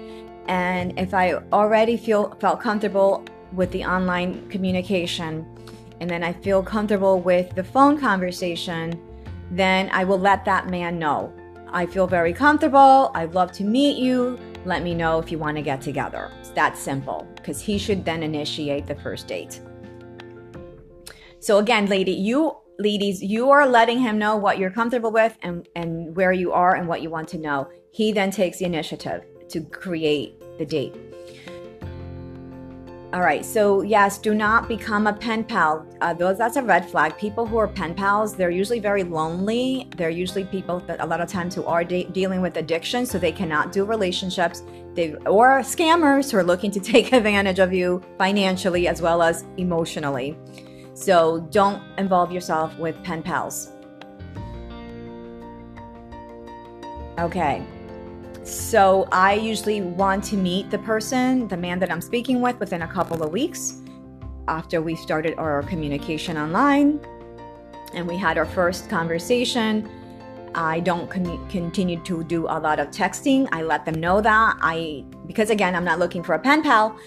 And 0.47 0.99
if 0.99 1.15
I 1.15 1.35
already 1.53 1.97
feel 1.97 2.35
felt 2.41 2.61
comfortable 2.61 3.25
with 3.53 3.71
the 3.71 3.85
online 3.85 4.49
communication 4.49 5.47
and 6.01 6.09
then 6.09 6.23
I 6.23 6.33
feel 6.33 6.63
comfortable 6.63 7.21
with 7.21 7.55
the 7.55 7.65
phone 7.65 7.99
conversation, 7.99 9.01
then 9.51 9.91
I 9.93 10.05
will 10.05 10.19
let 10.19 10.45
that 10.45 10.69
man 10.69 10.99
know. 10.99 11.33
I 11.71 11.87
feel 11.87 12.07
very 12.07 12.33
comfortable. 12.33 13.11
I'd 13.15 13.35
love 13.35 13.53
to 13.53 13.65
meet 13.65 13.99
you. 13.99 14.39
Let 14.65 14.83
me 14.83 14.95
know 14.95 15.19
if 15.19 15.31
you 15.31 15.39
want 15.39 15.57
to 15.57 15.63
get 15.63 15.81
together. 15.81 16.31
It's 16.41 16.51
that 16.51 16.77
simple 16.77 17.27
because 17.37 17.61
he 17.61 17.79
should 17.79 18.05
then 18.05 18.23
initiate 18.23 18.87
the 18.87 18.95
first 18.95 19.27
date. 19.27 19.61
So, 21.41 21.59
again, 21.59 21.87
lady, 21.87 22.13
you 22.13 22.57
ladies, 22.81 23.21
you 23.21 23.51
are 23.51 23.67
letting 23.67 23.99
him 23.99 24.19
know 24.19 24.37
what 24.37 24.57
you're 24.57 24.71
comfortable 24.71 25.11
with 25.11 25.37
and, 25.43 25.69
and 25.75 26.15
where 26.15 26.33
you 26.33 26.53
are 26.53 26.77
and 26.77 26.87
what 26.87 27.03
you 27.03 27.11
want 27.11 27.27
to 27.29 27.39
know. 27.39 27.69
He 27.91 28.13
then 28.13 28.31
takes 28.31 28.59
the 28.59 28.67
initiative 28.67 29.25
to 29.49 29.63
create 29.63 30.41
the 30.59 30.65
date. 30.65 30.95
All 33.13 33.21
right, 33.21 33.45
so 33.45 33.81
yes, 33.81 34.19
do 34.19 34.35
not 34.35 34.69
become 34.69 35.07
a 35.07 35.13
pen 35.13 35.43
pal. 35.43 35.87
Uh, 36.03 36.13
those 36.13 36.37
that's 36.37 36.57
a 36.57 36.63
red 36.63 36.89
flag. 36.89 37.17
People 37.17 37.47
who 37.47 37.57
are 37.57 37.67
pen 37.67 37.95
pals, 37.95 38.37
they're 38.37 38.51
usually 38.51 38.81
very 38.81 39.03
lonely. 39.03 39.89
They're 39.97 40.11
usually 40.11 40.45
people 40.45 40.81
that 40.81 41.01
a 41.01 41.07
lot 41.07 41.23
of 41.23 41.29
times 41.29 41.55
who 41.55 41.65
are 41.65 41.83
de- 41.83 42.05
dealing 42.05 42.43
with 42.43 42.59
addiction, 42.59 43.07
so 43.07 43.19
they 43.19 43.33
cannot 43.33 43.73
do 43.73 43.87
relationships. 43.87 44.63
They 44.93 45.15
or 45.25 45.61
scammers 45.61 46.31
who 46.31 46.37
are 46.37 46.45
looking 46.45 46.71
to 46.73 46.81
take 46.93 47.13
advantage 47.13 47.59
of 47.59 47.73
you 47.73 48.03
financially 48.19 48.87
as 48.87 49.01
well 49.01 49.23
as 49.23 49.47
emotionally. 49.57 50.37
So 50.99 51.47
don't 51.53 51.81
involve 51.97 52.33
yourself 52.33 52.77
with 52.77 53.01
pen 53.05 53.23
pals. 53.23 53.71
Okay. 57.21 57.65
So 58.43 59.07
I 59.13 59.35
usually 59.35 59.81
want 59.81 60.25
to 60.25 60.37
meet 60.37 60.71
the 60.71 60.79
person, 60.79 61.47
the 61.47 61.57
man 61.57 61.79
that 61.79 61.93
I'm 61.93 62.01
speaking 62.01 62.41
with, 62.41 62.59
within 62.59 62.83
a 62.83 62.89
couple 62.89 63.23
of 63.23 63.31
weeks 63.31 63.81
after 64.49 64.83
we 64.83 64.97
started 64.97 65.39
our 65.39 65.63
communication 65.63 66.37
online 66.37 66.99
and 67.95 68.09
we 68.09 68.17
had 68.17 68.37
our 68.37 68.47
first 68.47 68.91
conversation. 68.91 69.89
I 70.57 70.81
don't 70.81 71.09
con- 71.09 71.49
continue 71.49 72.03
to 72.03 72.25
do 72.25 72.47
a 72.47 72.59
lot 72.59 72.81
of 72.81 72.89
texting. 72.89 73.49
I 73.53 73.63
let 73.63 73.85
them 73.85 74.01
know 74.01 74.21
that 74.21 74.57
I, 74.61 75.05
because 75.29 75.51
again, 75.51 75.77
I'm 75.77 75.85
not 75.85 76.01
looking 76.01 76.25
for 76.25 76.35
a 76.35 76.41
pen 76.41 76.65
pal. 76.65 76.99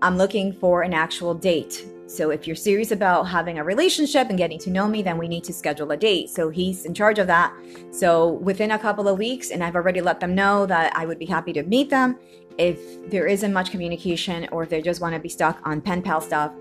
I'm 0.00 0.16
looking 0.16 0.52
for 0.52 0.82
an 0.82 0.94
actual 0.94 1.34
date. 1.34 1.86
So 2.12 2.30
if 2.30 2.46
you're 2.46 2.56
serious 2.56 2.90
about 2.90 3.24
having 3.24 3.58
a 3.58 3.64
relationship 3.64 4.28
and 4.28 4.36
getting 4.36 4.58
to 4.60 4.70
know 4.70 4.86
me, 4.86 5.02
then 5.02 5.16
we 5.16 5.28
need 5.28 5.44
to 5.44 5.52
schedule 5.52 5.90
a 5.92 5.96
date. 5.96 6.28
So 6.28 6.50
he's 6.50 6.84
in 6.84 6.92
charge 6.92 7.18
of 7.18 7.26
that. 7.28 7.54
So 7.90 8.32
within 8.34 8.72
a 8.72 8.78
couple 8.78 9.08
of 9.08 9.18
weeks, 9.18 9.50
and 9.50 9.64
I've 9.64 9.76
already 9.76 10.02
let 10.02 10.20
them 10.20 10.34
know 10.34 10.66
that 10.66 10.94
I 10.94 11.06
would 11.06 11.18
be 11.18 11.24
happy 11.24 11.54
to 11.54 11.62
meet 11.62 11.88
them. 11.88 12.18
If 12.58 13.08
there 13.08 13.26
isn't 13.26 13.52
much 13.52 13.70
communication 13.70 14.46
or 14.52 14.62
if 14.62 14.68
they 14.68 14.82
just 14.82 15.00
want 15.00 15.14
to 15.14 15.20
be 15.20 15.30
stuck 15.30 15.58
on 15.64 15.80
pen 15.80 16.02
pal 16.02 16.20
stuff, 16.20 16.52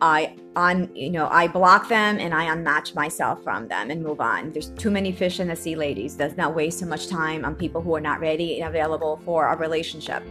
I 0.00 0.36
on 0.56 0.94
you 0.94 1.10
know 1.10 1.28
I 1.30 1.48
block 1.48 1.88
them 1.88 2.18
and 2.18 2.32
I 2.32 2.46
unmatch 2.46 2.94
myself 2.94 3.42
from 3.44 3.68
them 3.68 3.90
and 3.90 4.02
move 4.02 4.20
on. 4.20 4.52
There's 4.52 4.70
too 4.70 4.90
many 4.90 5.12
fish 5.12 5.38
in 5.38 5.48
the 5.48 5.56
sea, 5.56 5.76
ladies. 5.76 6.14
Does 6.14 6.36
not 6.38 6.54
waste 6.54 6.80
too 6.80 6.86
much 6.86 7.08
time 7.08 7.44
on 7.44 7.54
people 7.54 7.82
who 7.82 7.94
are 7.94 8.00
not 8.00 8.20
ready 8.20 8.58
and 8.58 8.68
available 8.68 9.20
for 9.26 9.48
a 9.48 9.56
relationship. 9.56 10.22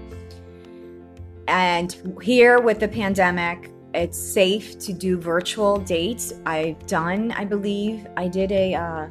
And 1.47 1.95
here 2.21 2.59
with 2.59 2.79
the 2.79 2.87
pandemic, 2.87 3.69
it's 3.93 4.17
safe 4.17 4.79
to 4.79 4.93
do 4.93 5.17
virtual 5.17 5.77
dates. 5.77 6.33
I've 6.45 6.85
done, 6.87 7.31
I 7.31 7.45
believe, 7.45 8.07
I 8.17 8.27
did 8.27 8.51
a, 8.51 8.73
uh, 8.73 9.07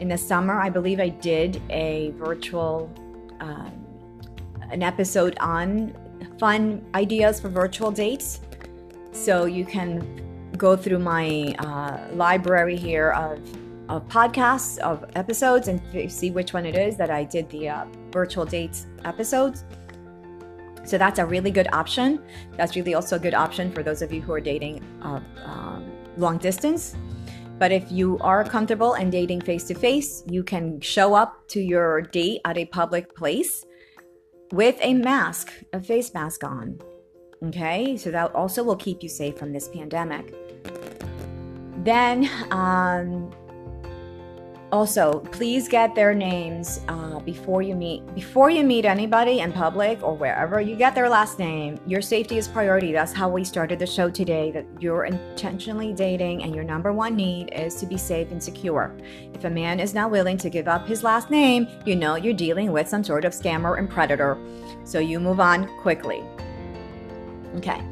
in 0.00 0.08
the 0.08 0.16
summer, 0.16 0.60
I 0.60 0.70
believe 0.70 1.00
I 1.00 1.08
did 1.08 1.60
a 1.70 2.12
virtual, 2.16 2.90
um, 3.40 3.72
an 4.70 4.82
episode 4.82 5.36
on 5.40 5.94
fun 6.38 6.84
ideas 6.94 7.40
for 7.40 7.48
virtual 7.48 7.90
dates. 7.90 8.40
So 9.12 9.44
you 9.44 9.64
can 9.64 10.52
go 10.56 10.76
through 10.76 11.00
my 11.00 11.54
uh, 11.58 11.98
library 12.14 12.76
here 12.76 13.10
of, 13.10 13.40
of 13.90 14.06
podcasts, 14.08 14.78
of 14.78 15.04
episodes, 15.16 15.68
and 15.68 15.80
see 16.10 16.30
which 16.30 16.52
one 16.52 16.64
it 16.64 16.76
is 16.76 16.96
that 16.96 17.10
I 17.10 17.24
did 17.24 17.48
the 17.50 17.68
uh, 17.68 17.84
virtual 18.10 18.44
dates 18.44 18.86
episodes. 19.04 19.64
So 20.88 20.96
that's 20.96 21.18
a 21.18 21.26
really 21.26 21.50
good 21.50 21.68
option. 21.70 22.18
That's 22.56 22.74
really 22.74 22.94
also 22.94 23.16
a 23.16 23.18
good 23.18 23.34
option 23.34 23.70
for 23.70 23.82
those 23.82 24.00
of 24.00 24.10
you 24.10 24.22
who 24.22 24.32
are 24.32 24.40
dating 24.40 24.82
uh, 25.02 25.20
um, 25.44 25.84
long 26.16 26.38
distance. 26.38 26.96
But 27.58 27.72
if 27.72 27.92
you 27.92 28.16
are 28.20 28.42
comfortable 28.42 28.94
and 28.94 29.12
dating 29.12 29.42
face 29.42 29.64
to 29.64 29.74
face, 29.74 30.24
you 30.30 30.42
can 30.42 30.80
show 30.80 31.12
up 31.12 31.46
to 31.48 31.60
your 31.60 32.00
date 32.00 32.40
at 32.46 32.56
a 32.56 32.64
public 32.64 33.14
place 33.14 33.66
with 34.50 34.76
a 34.80 34.94
mask, 34.94 35.52
a 35.74 35.80
face 35.80 36.14
mask 36.14 36.42
on. 36.42 36.78
Okay, 37.44 37.98
so 37.98 38.10
that 38.10 38.34
also 38.34 38.62
will 38.62 38.76
keep 38.76 39.02
you 39.02 39.10
safe 39.10 39.36
from 39.36 39.52
this 39.52 39.68
pandemic. 39.68 40.34
Then, 41.84 42.30
um, 42.50 43.30
also, 44.70 45.20
please 45.32 45.66
get 45.66 45.94
their 45.94 46.14
names 46.14 46.80
uh, 46.88 47.20
before 47.20 47.62
you 47.62 47.74
meet 47.74 48.02
before 48.14 48.50
you 48.50 48.62
meet 48.62 48.84
anybody 48.84 49.40
in 49.40 49.50
public 49.50 50.02
or 50.02 50.14
wherever. 50.14 50.60
You 50.60 50.76
get 50.76 50.94
their 50.94 51.08
last 51.08 51.38
name. 51.38 51.80
Your 51.86 52.02
safety 52.02 52.36
is 52.36 52.46
priority. 52.46 52.92
That's 52.92 53.14
how 53.14 53.30
we 53.30 53.44
started 53.44 53.78
the 53.78 53.86
show 53.86 54.10
today. 54.10 54.50
That 54.50 54.66
you're 54.78 55.04
intentionally 55.04 55.94
dating, 55.94 56.42
and 56.42 56.54
your 56.54 56.64
number 56.64 56.92
one 56.92 57.16
need 57.16 57.50
is 57.54 57.76
to 57.76 57.86
be 57.86 57.96
safe 57.96 58.30
and 58.30 58.42
secure. 58.42 58.94
If 59.32 59.44
a 59.44 59.50
man 59.50 59.80
is 59.80 59.94
not 59.94 60.10
willing 60.10 60.36
to 60.38 60.50
give 60.50 60.68
up 60.68 60.86
his 60.86 61.02
last 61.02 61.30
name, 61.30 61.66
you 61.86 61.96
know 61.96 62.16
you're 62.16 62.34
dealing 62.34 62.70
with 62.70 62.88
some 62.88 63.02
sort 63.02 63.24
of 63.24 63.32
scammer 63.32 63.78
and 63.78 63.88
predator. 63.88 64.36
So 64.84 64.98
you 64.98 65.18
move 65.18 65.40
on 65.40 65.66
quickly. 65.78 66.22
Okay 67.56 67.82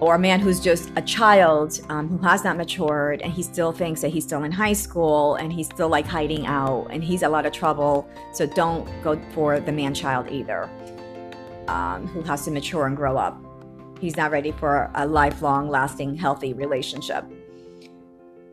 or 0.00 0.14
a 0.14 0.18
man 0.18 0.40
who's 0.40 0.60
just 0.60 0.90
a 0.96 1.02
child 1.02 1.78
um, 1.90 2.08
who 2.08 2.18
has 2.18 2.42
not 2.42 2.56
matured 2.56 3.20
and 3.20 3.32
he 3.32 3.42
still 3.42 3.70
thinks 3.70 4.00
that 4.00 4.08
he's 4.08 4.24
still 4.24 4.42
in 4.44 4.50
high 4.50 4.72
school 4.72 5.34
and 5.34 5.52
he's 5.52 5.66
still 5.66 5.88
like 5.88 6.06
hiding 6.06 6.46
out 6.46 6.86
and 6.90 7.04
he's 7.04 7.22
a 7.22 7.28
lot 7.28 7.44
of 7.44 7.52
trouble. 7.52 8.08
So 8.32 8.46
don't 8.46 8.88
go 9.02 9.20
for 9.32 9.60
the 9.60 9.72
man 9.72 9.92
child 9.92 10.28
either, 10.30 10.70
um, 11.68 12.06
who 12.08 12.22
has 12.22 12.44
to 12.46 12.50
mature 12.50 12.86
and 12.86 12.96
grow 12.96 13.18
up. 13.18 13.38
He's 14.00 14.16
not 14.16 14.30
ready 14.30 14.52
for 14.52 14.90
a 14.94 15.06
lifelong, 15.06 15.68
lasting, 15.68 16.16
healthy 16.16 16.54
relationship. 16.54 17.24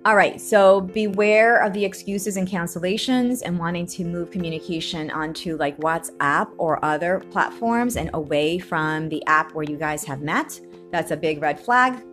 All 0.03 0.15
right, 0.15 0.39
so 0.39 0.81
beware 0.81 1.57
of 1.57 1.73
the 1.73 1.83
excuses 1.83 2.37
and 2.37 2.47
cancellations 2.47 3.41
and 3.43 3.57
wanting 3.57 3.85
to 3.87 4.05
move 4.05 4.31
communication 4.31 5.11
onto 5.11 5.57
like 5.57 5.77
WhatsApp 5.79 6.49
or 6.57 6.83
other 6.83 7.19
platforms 7.31 7.97
and 7.97 8.09
away 8.13 8.57
from 8.57 9.09
the 9.09 9.25
app 9.27 9.53
where 9.53 9.65
you 9.65 9.75
guys 9.75 10.03
have 10.05 10.21
met. 10.21 10.59
That's 10.91 11.11
a 11.11 11.17
big 11.17 11.41
red 11.41 11.59
flag. 11.59 12.03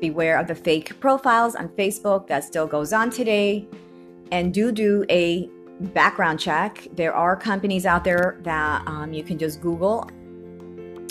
Beware 0.00 0.38
of 0.38 0.46
the 0.46 0.54
fake 0.54 0.98
profiles 1.00 1.54
on 1.54 1.68
Facebook 1.70 2.26
that 2.28 2.44
still 2.44 2.66
goes 2.66 2.92
on 2.92 3.10
today. 3.10 3.66
And 4.30 4.54
do 4.54 4.72
do 4.72 5.04
a 5.10 5.48
background 5.80 6.40
check. 6.40 6.86
There 6.94 7.14
are 7.14 7.36
companies 7.36 7.86
out 7.86 8.04
there 8.04 8.38
that 8.42 8.86
um, 8.86 9.12
you 9.12 9.22
can 9.22 9.38
just 9.38 9.60
Google 9.60 10.08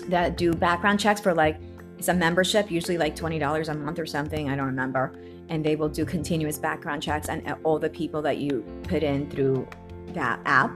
that 0.08 0.38
do 0.38 0.54
background 0.54 1.00
checks 1.00 1.22
for 1.22 1.34
like 1.34 1.60
it's 1.98 2.08
a 2.08 2.14
membership, 2.14 2.72
usually 2.72 2.98
like 2.98 3.16
twenty 3.16 3.38
dollars 3.38 3.70
a 3.70 3.76
month 3.76 4.00
or 4.00 4.08
something. 4.08 4.50
I 4.50 4.56
don't 4.56 4.66
remember, 4.66 5.14
and 5.50 5.64
they 5.64 5.76
will 5.76 5.90
do 5.90 6.04
continuous 6.04 6.58
background 6.58 7.04
checks 7.04 7.30
on 7.30 7.44
all 7.64 7.78
the 7.78 7.90
people 7.90 8.22
that 8.24 8.38
you 8.38 8.66
put 8.84 9.04
in 9.04 9.30
through 9.30 9.68
that 10.14 10.40
app. 10.46 10.72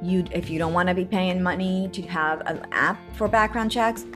You, 0.00 0.24
if 0.30 0.48
you 0.48 0.60
don't 0.60 0.72
want 0.72 0.88
to 0.88 0.94
be 0.94 1.04
paying 1.04 1.42
money 1.42 1.88
to 1.92 2.02
have 2.02 2.42
an 2.46 2.64
app 2.70 3.00
for 3.16 3.26
background 3.26 3.72
checks, 3.72 4.06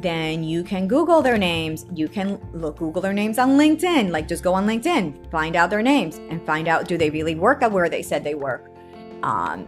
then 0.00 0.44
you 0.44 0.62
can 0.62 0.86
Google 0.86 1.22
their 1.22 1.38
names. 1.38 1.86
You 1.94 2.08
can 2.08 2.40
look 2.52 2.76
Google 2.76 3.00
their 3.00 3.12
names 3.12 3.38
on 3.38 3.50
LinkedIn. 3.50 4.10
Like 4.10 4.28
just 4.28 4.42
go 4.42 4.52
on 4.54 4.66
LinkedIn, 4.66 5.30
find 5.30 5.56
out 5.56 5.70
their 5.70 5.82
names, 5.82 6.16
and 6.16 6.44
find 6.44 6.68
out 6.68 6.86
do 6.86 6.98
they 6.98 7.10
really 7.10 7.34
work 7.34 7.62
at 7.62 7.72
where 7.72 7.88
they 7.88 8.02
said 8.02 8.22
they 8.22 8.34
work. 8.34 8.70
Um, 9.22 9.66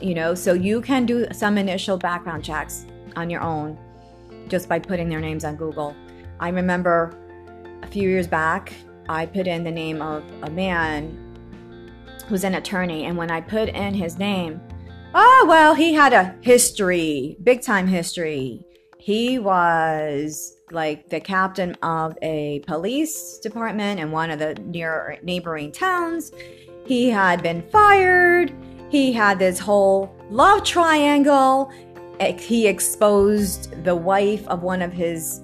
you 0.00 0.14
know, 0.14 0.34
so 0.34 0.52
you 0.52 0.80
can 0.80 1.06
do 1.06 1.26
some 1.32 1.58
initial 1.58 1.98
background 1.98 2.44
checks 2.44 2.86
on 3.16 3.28
your 3.28 3.42
own 3.42 3.78
just 4.48 4.68
by 4.68 4.78
putting 4.78 5.08
their 5.08 5.20
names 5.20 5.44
on 5.44 5.56
Google. 5.56 5.94
I 6.40 6.48
remember 6.48 7.14
a 7.82 7.86
few 7.86 8.08
years 8.08 8.26
back, 8.26 8.72
I 9.08 9.26
put 9.26 9.46
in 9.46 9.64
the 9.64 9.70
name 9.70 10.00
of 10.00 10.24
a 10.42 10.50
man 10.50 11.24
who's 12.28 12.44
an 12.44 12.54
attorney, 12.54 13.04
and 13.04 13.16
when 13.16 13.30
I 13.30 13.40
put 13.40 13.70
in 13.70 13.94
his 13.94 14.18
name, 14.18 14.60
oh 15.14 15.46
well, 15.48 15.74
he 15.74 15.94
had 15.94 16.12
a 16.12 16.36
history, 16.40 17.36
big 17.42 17.62
time 17.62 17.86
history 17.86 18.64
he 18.98 19.38
was 19.38 20.56
like 20.70 21.08
the 21.08 21.20
captain 21.20 21.74
of 21.82 22.18
a 22.20 22.60
police 22.66 23.38
department 23.38 24.00
in 24.00 24.10
one 24.10 24.30
of 24.30 24.38
the 24.38 24.54
near 24.66 25.18
neighboring 25.22 25.72
towns. 25.72 26.32
He 26.84 27.08
had 27.08 27.42
been 27.42 27.62
fired. 27.70 28.52
He 28.90 29.12
had 29.12 29.38
this 29.38 29.58
whole 29.58 30.14
love 30.30 30.64
triangle. 30.64 31.72
He 32.38 32.66
exposed 32.66 33.84
the 33.84 33.94
wife 33.94 34.46
of 34.48 34.62
one 34.62 34.82
of 34.82 34.92
his 34.92 35.42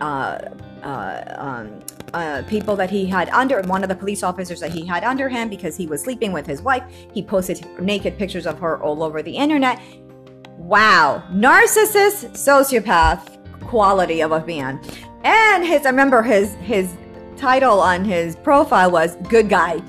uh, 0.00 0.38
uh, 0.82 1.34
um, 1.38 1.80
uh, 2.12 2.42
people 2.48 2.76
that 2.76 2.90
he 2.90 3.06
had 3.06 3.28
under 3.30 3.60
one 3.62 3.82
of 3.82 3.88
the 3.88 3.94
police 3.94 4.22
officers 4.22 4.60
that 4.60 4.70
he 4.70 4.84
had 4.84 5.04
under 5.04 5.28
him 5.28 5.48
because 5.48 5.76
he 5.76 5.86
was 5.86 6.02
sleeping 6.02 6.32
with 6.32 6.46
his 6.46 6.60
wife. 6.60 6.82
He 7.14 7.22
posted 7.22 7.66
naked 7.80 8.18
pictures 8.18 8.46
of 8.46 8.58
her 8.58 8.82
all 8.82 9.02
over 9.02 9.22
the 9.22 9.36
internet. 9.36 9.80
Wow. 10.62 11.24
Narcissist, 11.32 12.30
sociopath 12.34 13.60
quality 13.62 14.22
of 14.22 14.30
a 14.30 14.46
man. 14.46 14.80
And 15.24 15.66
his, 15.66 15.84
I 15.84 15.90
remember 15.90 16.22
his, 16.22 16.54
his 16.54 16.94
title 17.36 17.80
on 17.80 18.04
his 18.04 18.36
profile 18.36 18.90
was 18.90 19.16
good 19.28 19.48
guy. 19.48 19.82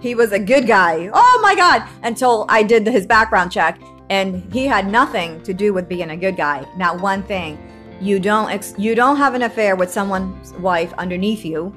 He 0.00 0.16
was 0.16 0.32
a 0.32 0.38
good 0.38 0.66
guy. 0.66 1.10
Oh 1.12 1.40
my 1.42 1.54
God. 1.54 1.88
Until 2.02 2.44
I 2.48 2.64
did 2.64 2.86
his 2.86 3.06
background 3.06 3.52
check 3.52 3.80
and 4.10 4.52
he 4.52 4.66
had 4.66 4.90
nothing 4.90 5.40
to 5.44 5.54
do 5.54 5.72
with 5.72 5.88
being 5.88 6.10
a 6.10 6.16
good 6.16 6.36
guy. 6.36 6.66
Not 6.76 7.00
one 7.00 7.22
thing. 7.22 7.56
You 8.00 8.18
don't, 8.18 8.50
ex- 8.50 8.74
you 8.76 8.96
don't 8.96 9.16
have 9.16 9.34
an 9.34 9.42
affair 9.42 9.76
with 9.76 9.92
someone's 9.92 10.52
wife 10.54 10.92
underneath 10.94 11.44
you 11.44 11.74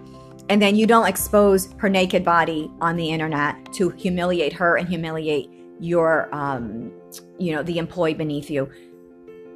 and 0.50 0.60
then 0.60 0.76
you 0.76 0.88
don't 0.88 1.08
expose 1.08 1.70
her 1.78 1.88
naked 1.88 2.26
body 2.26 2.72
on 2.82 2.96
the 2.96 3.10
internet 3.10 3.72
to 3.74 3.92
humiliate 3.92 4.54
her 4.54 4.78
and 4.78 4.90
humiliate 4.90 5.52
your 5.80 6.34
um, 6.34 6.92
you 7.38 7.54
know 7.54 7.63
the 7.63 7.78
employee 7.78 8.13
beneath 8.13 8.50
you. 8.50 8.69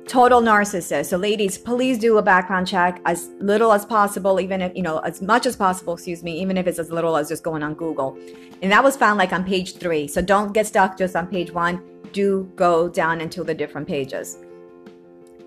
Total 0.08 0.42
narcissist. 0.42 1.06
So 1.06 1.18
ladies 1.18 1.58
please 1.58 1.98
do 1.98 2.18
a 2.18 2.22
background 2.22 2.68
check 2.68 3.02
as 3.06 3.30
little 3.40 3.72
as 3.72 3.86
possible 3.86 4.40
even 4.40 4.62
if 4.62 4.76
you 4.76 4.84
know 4.84 5.00
as 5.00 5.22
much 5.22 5.46
as 5.46 5.56
possible 5.56 5.94
excuse 5.94 6.24
me 6.24 6.40
even 6.42 6.58
if 6.58 6.68
it's 6.68 6.80
as 6.80 6.92
little 6.92 7.16
as 7.16 7.30
just 7.30 7.44
going 7.44 7.64
on 7.64 7.74
google. 7.74 8.18
And 8.62 8.72
that 8.72 8.84
was 8.84 8.98
found 8.98 9.18
like 9.18 9.32
on 9.32 9.44
page 9.44 9.76
three. 9.78 10.08
So 10.08 10.22
don't 10.22 10.54
get 10.54 10.68
stuck 10.68 10.98
just 10.98 11.16
on 11.16 11.28
page 11.28 11.52
one. 11.52 11.82
Do 12.12 12.52
go 12.56 12.90
down 12.90 13.22
into 13.22 13.44
the 13.44 13.54
different 13.54 13.88
pages. 13.88 14.38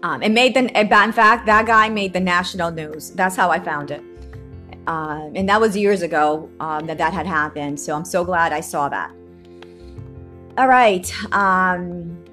Um, 0.02 0.22
it 0.22 0.30
made 0.30 0.54
the 0.54 0.60
in 0.78 1.12
fact 1.12 1.46
that 1.46 1.66
guy 1.66 1.88
made 1.88 2.12
the 2.12 2.20
national 2.20 2.70
news. 2.70 3.10
That's 3.10 3.36
how 3.36 3.50
i 3.50 3.58
found 3.58 3.90
it. 3.90 4.02
Um, 4.86 5.32
and 5.34 5.48
that 5.48 5.60
was 5.60 5.76
years 5.76 6.02
ago 6.02 6.48
um, 6.60 6.86
that 6.86 6.98
that 6.98 7.12
had 7.12 7.26
happened. 7.26 7.78
So 7.78 7.94
i'm 7.94 8.04
so 8.04 8.24
glad 8.24 8.52
i 8.52 8.60
saw 8.60 8.88
that 8.88 9.12
all 10.58 10.68
right. 10.68 11.12
Um, 11.32 12.24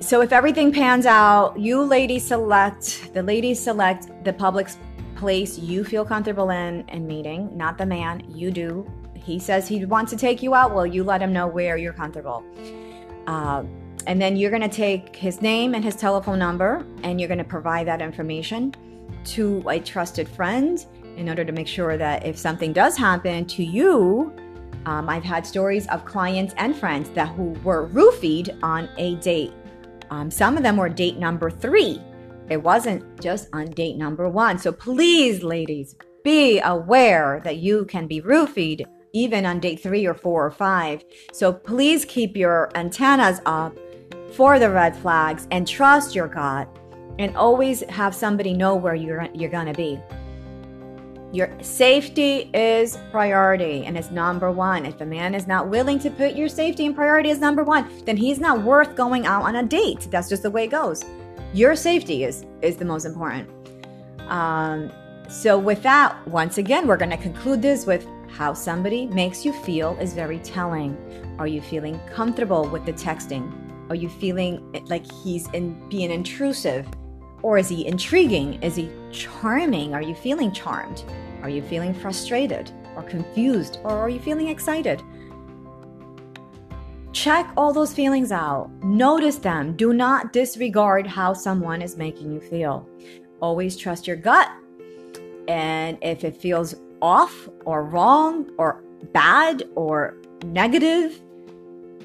so 0.00 0.22
if 0.22 0.32
everything 0.32 0.72
pans 0.72 1.06
out, 1.06 1.58
you 1.58 1.82
ladies 1.82 2.26
select, 2.26 3.12
the 3.12 3.22
ladies 3.22 3.60
select 3.60 4.24
the 4.24 4.32
public 4.32 4.68
place 5.16 5.58
you 5.58 5.84
feel 5.84 6.04
comfortable 6.04 6.50
in 6.50 6.84
and 6.88 7.06
meeting, 7.06 7.54
not 7.56 7.76
the 7.76 7.84
man. 7.84 8.24
You 8.28 8.50
do. 8.50 8.90
He 9.14 9.38
says 9.38 9.68
he 9.68 9.84
wants 9.84 10.10
to 10.12 10.16
take 10.16 10.42
you 10.42 10.54
out. 10.54 10.74
Well, 10.74 10.86
you 10.86 11.04
let 11.04 11.20
him 11.20 11.32
know 11.32 11.46
where 11.46 11.76
you're 11.76 11.92
comfortable. 11.92 12.42
Uh, 13.26 13.64
and 14.06 14.20
then 14.20 14.36
you're 14.36 14.50
going 14.50 14.62
to 14.62 14.68
take 14.68 15.14
his 15.14 15.42
name 15.42 15.74
and 15.74 15.84
his 15.84 15.94
telephone 15.94 16.38
number 16.38 16.86
and 17.02 17.20
you're 17.20 17.28
going 17.28 17.38
to 17.38 17.44
provide 17.44 17.86
that 17.86 18.00
information 18.00 18.74
to 19.24 19.62
a 19.68 19.78
trusted 19.78 20.26
friend 20.28 20.86
in 21.16 21.28
order 21.28 21.44
to 21.44 21.52
make 21.52 21.68
sure 21.68 21.98
that 21.98 22.24
if 22.24 22.38
something 22.38 22.72
does 22.72 22.96
happen 22.96 23.44
to 23.44 23.62
you, 23.62 24.34
um, 24.86 25.08
I've 25.08 25.24
had 25.24 25.46
stories 25.46 25.86
of 25.88 26.04
clients 26.04 26.54
and 26.56 26.76
friends 26.76 27.10
that 27.10 27.28
who 27.28 27.50
were 27.64 27.88
roofied 27.88 28.58
on 28.62 28.88
a 28.96 29.16
date. 29.16 29.52
Um, 30.10 30.30
some 30.30 30.56
of 30.56 30.62
them 30.62 30.76
were 30.76 30.88
date 30.88 31.18
number 31.18 31.50
three. 31.50 32.00
It 32.48 32.62
wasn't 32.62 33.20
just 33.20 33.48
on 33.52 33.66
date 33.66 33.96
number 33.96 34.28
one. 34.28 34.58
So 34.58 34.72
please, 34.72 35.42
ladies, 35.42 35.94
be 36.24 36.60
aware 36.60 37.40
that 37.44 37.58
you 37.58 37.84
can 37.84 38.06
be 38.06 38.20
roofied 38.20 38.84
even 39.12 39.46
on 39.46 39.60
date 39.60 39.80
three 39.80 40.06
or 40.06 40.14
four 40.14 40.46
or 40.46 40.50
five. 40.50 41.04
So 41.32 41.52
please 41.52 42.04
keep 42.04 42.36
your 42.36 42.70
antennas 42.74 43.40
up 43.46 43.76
for 44.32 44.58
the 44.58 44.70
red 44.70 44.96
flags 44.96 45.46
and 45.50 45.66
trust 45.66 46.14
your 46.14 46.28
gut 46.28 46.68
and 47.18 47.36
always 47.36 47.82
have 47.82 48.14
somebody 48.14 48.52
know 48.52 48.74
where 48.74 48.94
you're, 48.94 49.28
you're 49.34 49.50
going 49.50 49.66
to 49.66 49.74
be. 49.74 50.00
Your 51.32 51.48
safety 51.62 52.50
is 52.52 52.98
priority 53.12 53.84
and 53.86 53.96
it's 53.96 54.10
number 54.10 54.50
one. 54.50 54.84
If 54.84 55.00
a 55.00 55.06
man 55.06 55.32
is 55.34 55.46
not 55.46 55.68
willing 55.68 56.00
to 56.00 56.10
put 56.10 56.34
your 56.34 56.48
safety 56.48 56.86
and 56.86 56.94
priority 56.94 57.30
as 57.30 57.38
number 57.38 57.62
one, 57.62 57.88
then 58.04 58.16
he's 58.16 58.40
not 58.40 58.62
worth 58.62 58.96
going 58.96 59.26
out 59.26 59.42
on 59.42 59.56
a 59.56 59.62
date. 59.62 60.08
That's 60.10 60.28
just 60.28 60.42
the 60.42 60.50
way 60.50 60.64
it 60.64 60.70
goes. 60.70 61.04
Your 61.54 61.76
safety 61.76 62.24
is 62.24 62.44
is 62.62 62.76
the 62.76 62.84
most 62.84 63.04
important. 63.04 63.48
Um, 64.28 64.90
so 65.28 65.56
with 65.56 65.82
that, 65.84 66.26
once 66.26 66.58
again, 66.58 66.88
we're 66.88 66.96
going 66.96 67.10
to 67.10 67.16
conclude 67.16 67.62
this 67.62 67.86
with 67.86 68.04
how 68.28 68.52
somebody 68.52 69.06
makes 69.06 69.44
you 69.44 69.52
feel 69.52 69.96
is 70.00 70.14
very 70.14 70.40
telling. 70.40 70.96
Are 71.38 71.46
you 71.46 71.60
feeling 71.60 72.00
comfortable 72.12 72.68
with 72.68 72.84
the 72.84 72.92
texting? 72.92 73.52
Are 73.88 73.94
you 73.94 74.08
feeling 74.08 74.84
like 74.88 75.04
he's 75.22 75.48
in 75.52 75.88
being 75.88 76.10
intrusive? 76.10 76.88
Or 77.42 77.58
is 77.58 77.68
he 77.68 77.86
intriguing? 77.86 78.62
Is 78.62 78.76
he 78.76 78.90
charming? 79.10 79.94
Are 79.94 80.02
you 80.02 80.14
feeling 80.14 80.52
charmed? 80.52 81.04
Are 81.42 81.48
you 81.48 81.62
feeling 81.62 81.94
frustrated? 81.94 82.70
or 82.96 83.02
confused 83.08 83.78
or 83.84 83.90
are 83.90 84.08
you 84.08 84.20
feeling 84.20 84.48
excited? 84.48 85.02
Check 87.12 87.50
all 87.56 87.72
those 87.72 87.92
feelings 87.92 88.30
out. 88.30 88.70
Notice 88.82 89.36
them. 89.36 89.76
Do 89.76 89.92
not 89.92 90.32
disregard 90.32 91.06
how 91.06 91.32
someone 91.32 91.82
is 91.82 91.96
making 91.96 92.32
you 92.32 92.40
feel. 92.40 92.88
Always 93.40 93.76
trust 93.76 94.06
your 94.06 94.16
gut. 94.16 94.48
And 95.48 95.98
if 96.02 96.24
it 96.24 96.36
feels 96.36 96.76
off 97.02 97.48
or 97.64 97.84
wrong 97.84 98.50
or 98.58 98.82
bad 99.12 99.64
or 99.74 100.16
negative, 100.44 101.20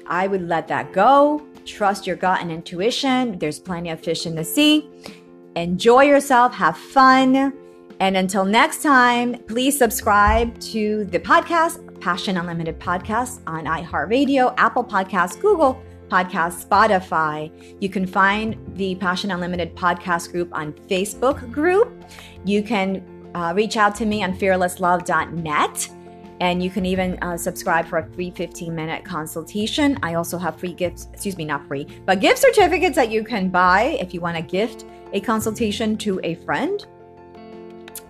I 0.06 0.26
would 0.26 0.42
let 0.42 0.66
that 0.68 0.92
go. 0.92 1.46
Trust 1.64 2.06
your 2.06 2.16
gut 2.16 2.40
and 2.40 2.50
intuition. 2.50 3.38
There's 3.38 3.60
plenty 3.60 3.90
of 3.90 4.00
fish 4.00 4.26
in 4.26 4.34
the 4.34 4.44
sea. 4.44 4.90
Enjoy 5.56 6.02
yourself, 6.02 6.54
have 6.54 6.76
fun. 6.76 7.54
And 7.98 8.16
until 8.16 8.44
next 8.44 8.82
time, 8.82 9.42
please 9.44 9.76
subscribe 9.76 10.58
to 10.60 11.06
the 11.06 11.18
podcast, 11.18 11.98
Passion 11.98 12.36
Unlimited 12.36 12.78
Podcast, 12.78 13.40
on 13.46 13.64
iHeartRadio, 13.64 14.54
Apple 14.58 14.84
Podcasts, 14.84 15.40
Google 15.40 15.82
Podcasts, 16.08 16.66
Spotify. 16.66 17.50
You 17.80 17.88
can 17.88 18.06
find 18.06 18.54
the 18.76 18.96
Passion 18.96 19.30
Unlimited 19.30 19.74
podcast 19.74 20.30
group 20.30 20.50
on 20.52 20.74
Facebook 20.74 21.50
group. 21.50 22.04
You 22.44 22.62
can 22.62 23.02
uh, 23.34 23.54
reach 23.56 23.78
out 23.78 23.94
to 23.96 24.04
me 24.04 24.22
on 24.22 24.36
fearlesslove.net. 24.36 25.88
And 26.40 26.62
you 26.62 26.70
can 26.70 26.84
even 26.84 27.18
uh, 27.22 27.36
subscribe 27.36 27.86
for 27.86 27.98
a 27.98 28.06
free 28.12 28.30
15 28.30 28.74
minute 28.74 29.04
consultation. 29.04 29.98
I 30.02 30.14
also 30.14 30.36
have 30.38 30.58
free 30.58 30.74
gifts, 30.74 31.08
excuse 31.12 31.36
me, 31.36 31.44
not 31.44 31.66
free, 31.66 31.86
but 32.04 32.20
gift 32.20 32.38
certificates 32.38 32.96
that 32.96 33.10
you 33.10 33.24
can 33.24 33.48
buy 33.48 33.96
if 34.00 34.12
you 34.12 34.20
want 34.20 34.36
to 34.36 34.42
gift 34.42 34.84
a 35.12 35.20
consultation 35.20 35.96
to 35.98 36.20
a 36.22 36.34
friend. 36.36 36.86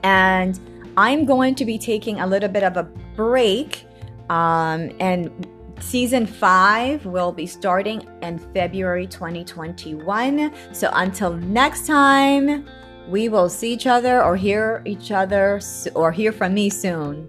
And 0.02 0.58
I'm 0.96 1.24
going 1.24 1.54
to 1.56 1.64
be 1.64 1.78
taking 1.78 2.20
a 2.20 2.26
little 2.26 2.48
bit 2.48 2.62
of 2.62 2.76
a 2.76 2.84
break. 3.14 3.84
Um, 4.28 4.90
and 4.98 5.46
season 5.80 6.26
five 6.26 7.04
will 7.06 7.32
be 7.32 7.46
starting 7.46 8.06
in 8.22 8.38
February 8.38 9.06
2021. 9.06 10.52
So 10.72 10.90
until 10.94 11.34
next 11.34 11.86
time, 11.86 12.66
we 13.08 13.28
will 13.28 13.48
see 13.48 13.72
each 13.72 13.86
other 13.86 14.22
or 14.22 14.36
hear 14.36 14.82
each 14.84 15.12
other 15.12 15.60
or 15.94 16.10
hear 16.10 16.32
from 16.32 16.54
me 16.54 16.70
soon. 16.70 17.28